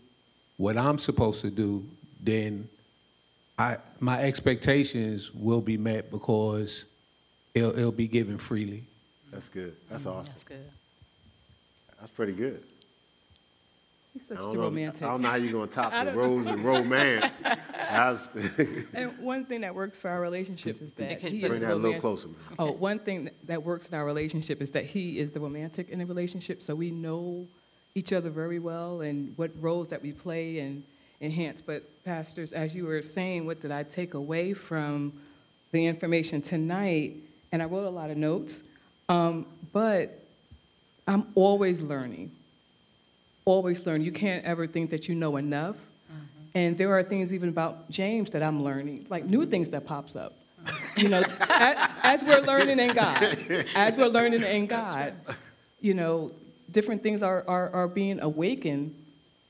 [0.55, 1.83] what I'm supposed to do,
[2.21, 2.69] then
[3.61, 6.85] I my expectations will be met because
[7.53, 8.83] it'll, it'll be given freely.
[9.31, 9.75] That's good.
[9.89, 10.17] That's mm-hmm.
[10.17, 10.25] awesome.
[10.25, 10.69] That's good.
[11.99, 12.63] That's pretty good.
[14.13, 15.03] He's I such don't a know, romantic.
[15.03, 17.33] I don't know how you're gonna top the rose and romance.
[17.37, 18.29] That's-
[18.93, 21.67] And one thing that works for our relationship is that he bring is Bring the
[21.67, 22.01] that a little romantic.
[22.01, 22.37] closer, man.
[22.59, 25.89] Oh, one thing that- that works in our relationship is that he is the romantic
[25.89, 27.45] in the relationship, so we know
[27.95, 30.83] each other very well and what roles that we play and
[31.21, 31.61] enhance.
[31.61, 35.13] But pastors, as you were saying, what did I take away from
[35.71, 37.15] the information tonight?
[37.51, 38.63] And I wrote a lot of notes,
[39.09, 40.19] um, but
[41.07, 42.31] I'm always learning.
[43.45, 44.05] Always learning.
[44.05, 45.77] You can't ever think that you know enough.
[46.53, 50.15] And there are things even about James that I'm learning, like new things that pops
[50.15, 50.33] up.
[50.97, 53.37] You know, as, as we're learning in God,
[53.73, 55.13] as we're learning in God,
[55.79, 56.31] you know,
[56.69, 58.93] different things are, are, are being awakened.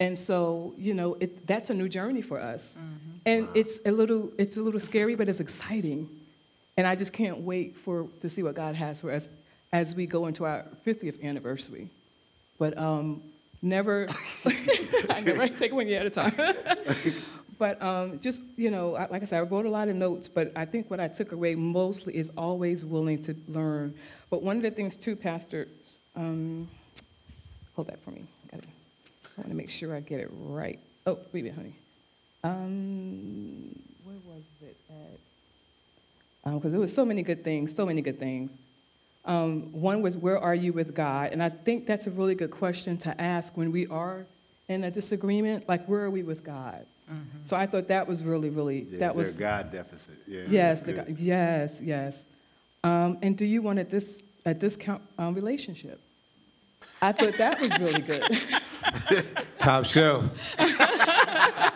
[0.02, 2.74] And so, you know, it, that's a new journey for us.
[3.28, 6.10] And it's a little, it's a little scary, but it's exciting.
[6.76, 9.30] And I just can't wait for, to see what God has for us
[9.72, 11.88] as we go into our 50th anniversary.
[12.58, 13.22] But um,
[13.62, 14.08] never,
[15.10, 16.34] I never take one year at a time.
[17.60, 20.28] but um, just, you know, I- like I said, I wrote a lot of notes,
[20.28, 23.94] but I think what I took away mostly is always willing to learn.
[24.32, 25.68] But one of the things, too, Pastor,
[26.16, 26.68] um,
[27.76, 28.24] hold that for me.
[29.42, 30.80] I, gotta, want to make sure I get it right.
[31.06, 31.76] Oh, wait a minute, honey.
[32.44, 36.50] Um, where was it at?
[36.50, 38.52] Um, because there was so many good things, so many good things.
[39.26, 41.32] Um, one was, where are you with God?
[41.32, 44.26] And I think that's a really good question to ask when we are
[44.68, 45.70] in a disagreement.
[45.70, 46.86] Like, where are we with God?
[47.46, 50.16] So I thought that was really, really, Yeah, that is there was, a God deficit?
[50.26, 50.44] Yeah.
[50.48, 51.08] yes, the, good.
[51.08, 52.24] God- yes, yes.
[52.86, 56.00] Um, and do you want a, dis, a discount um, relationship?
[57.02, 58.40] I thought that was really good.
[59.60, 60.56] Top shelf.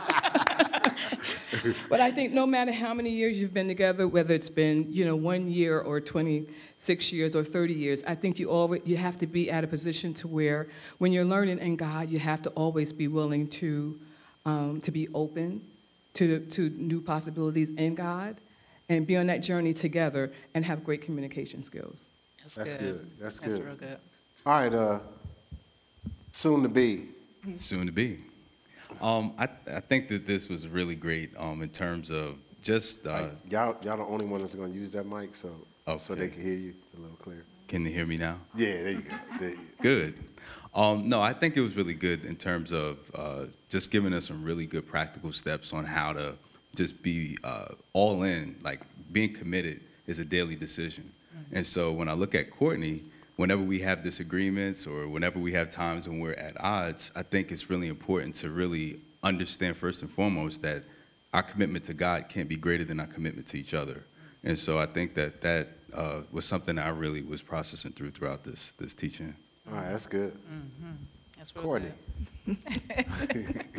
[1.90, 5.06] But I think no matter how many years you've been together, whether it's been, you
[5.06, 9.18] know, one year or 26 years or 30 years, I think you always, you have
[9.20, 10.68] to be at a position to where
[11.00, 13.98] when you're learning in God, you have to always be willing to,
[14.46, 15.62] um, to be open
[16.16, 18.36] to, to new possibilities in God
[18.90, 22.06] and be on that journey together and have great communication skills.
[22.42, 22.80] That's, That's good.
[22.80, 23.12] good.
[23.20, 23.66] That's That's good.
[23.66, 23.98] real good.
[24.46, 25.00] All right, uh,
[26.36, 27.08] soon to be.
[27.58, 28.20] Soon to be.
[29.02, 33.30] Um, I, I think that this was really great um, in terms of just, uh,
[33.50, 35.50] y'all, y'all the only one that's gonna use that mic, so,
[35.98, 37.44] so they can hear you a little clearer.
[37.68, 38.38] can you hear me now?
[38.56, 39.18] Yeah, there you go.
[39.40, 39.62] There you go.
[39.82, 40.20] Good.
[40.74, 44.26] Um, no, I think it was really good in terms of uh, just giving us
[44.26, 46.36] some really good practical steps on how to
[46.76, 48.58] just be uh, all in.
[48.62, 48.82] Like
[49.14, 51.12] being committed is a daily decision.
[51.52, 53.04] And so when I look at Courtney,
[53.36, 57.52] whenever we have disagreements or whenever we have times when we're at odds, I think
[57.52, 60.84] it's really important to really understand first and foremost that
[61.34, 64.04] our commitment to God can't be greater than our commitment to each other.
[64.44, 68.44] And so I think that that uh, was something I really was processing through throughout
[68.44, 69.36] this this teaching.
[69.68, 70.38] All right, that's good.
[71.38, 71.92] That's real Courtney.
[72.46, 73.66] good.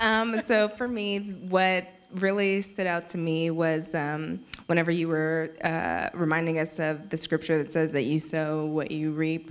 [0.00, 1.18] Um, so for me,
[1.48, 7.08] what really stood out to me was um, whenever you were uh, reminding us of
[7.08, 9.50] the scripture that says that you sow what you reap.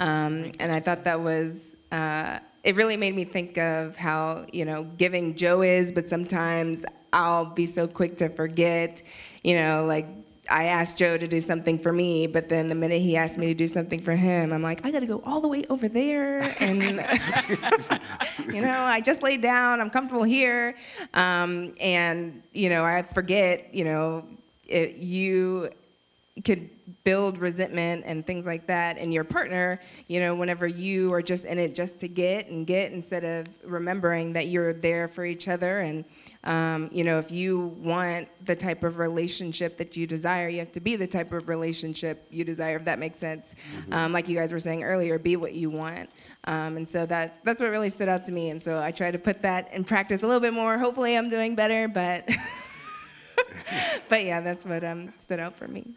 [0.00, 4.64] Um, and I thought that was, uh, it really made me think of how, you
[4.64, 9.02] know, giving Joe is, but sometimes I'll be so quick to forget,
[9.42, 10.06] you know, like
[10.48, 13.46] I asked Joe to do something for me, but then the minute he asked me
[13.48, 15.88] to do something for him, I'm like, I got to go all the way over
[15.88, 16.82] there, and
[18.52, 19.80] you know, I just laid down.
[19.80, 20.74] I'm comfortable here,
[21.12, 24.24] um, and you know, I forget, you know,
[24.66, 25.70] it, you
[26.42, 26.68] could
[27.04, 31.44] build resentment and things like that in your partner, you know, whenever you are just
[31.44, 35.46] in it just to get and get instead of remembering that you're there for each
[35.46, 35.80] other.
[35.80, 36.04] And,
[36.42, 40.72] um, you know, if you want the type of relationship that you desire, you have
[40.72, 43.54] to be the type of relationship you desire, if that makes sense.
[43.92, 46.10] Um, like you guys were saying earlier, be what you want.
[46.46, 48.50] Um, and so that, that's what really stood out to me.
[48.50, 50.78] And so I try to put that in practice a little bit more.
[50.78, 52.28] Hopefully I'm doing better, but,
[54.08, 55.94] but yeah, that's what um, stood out for me.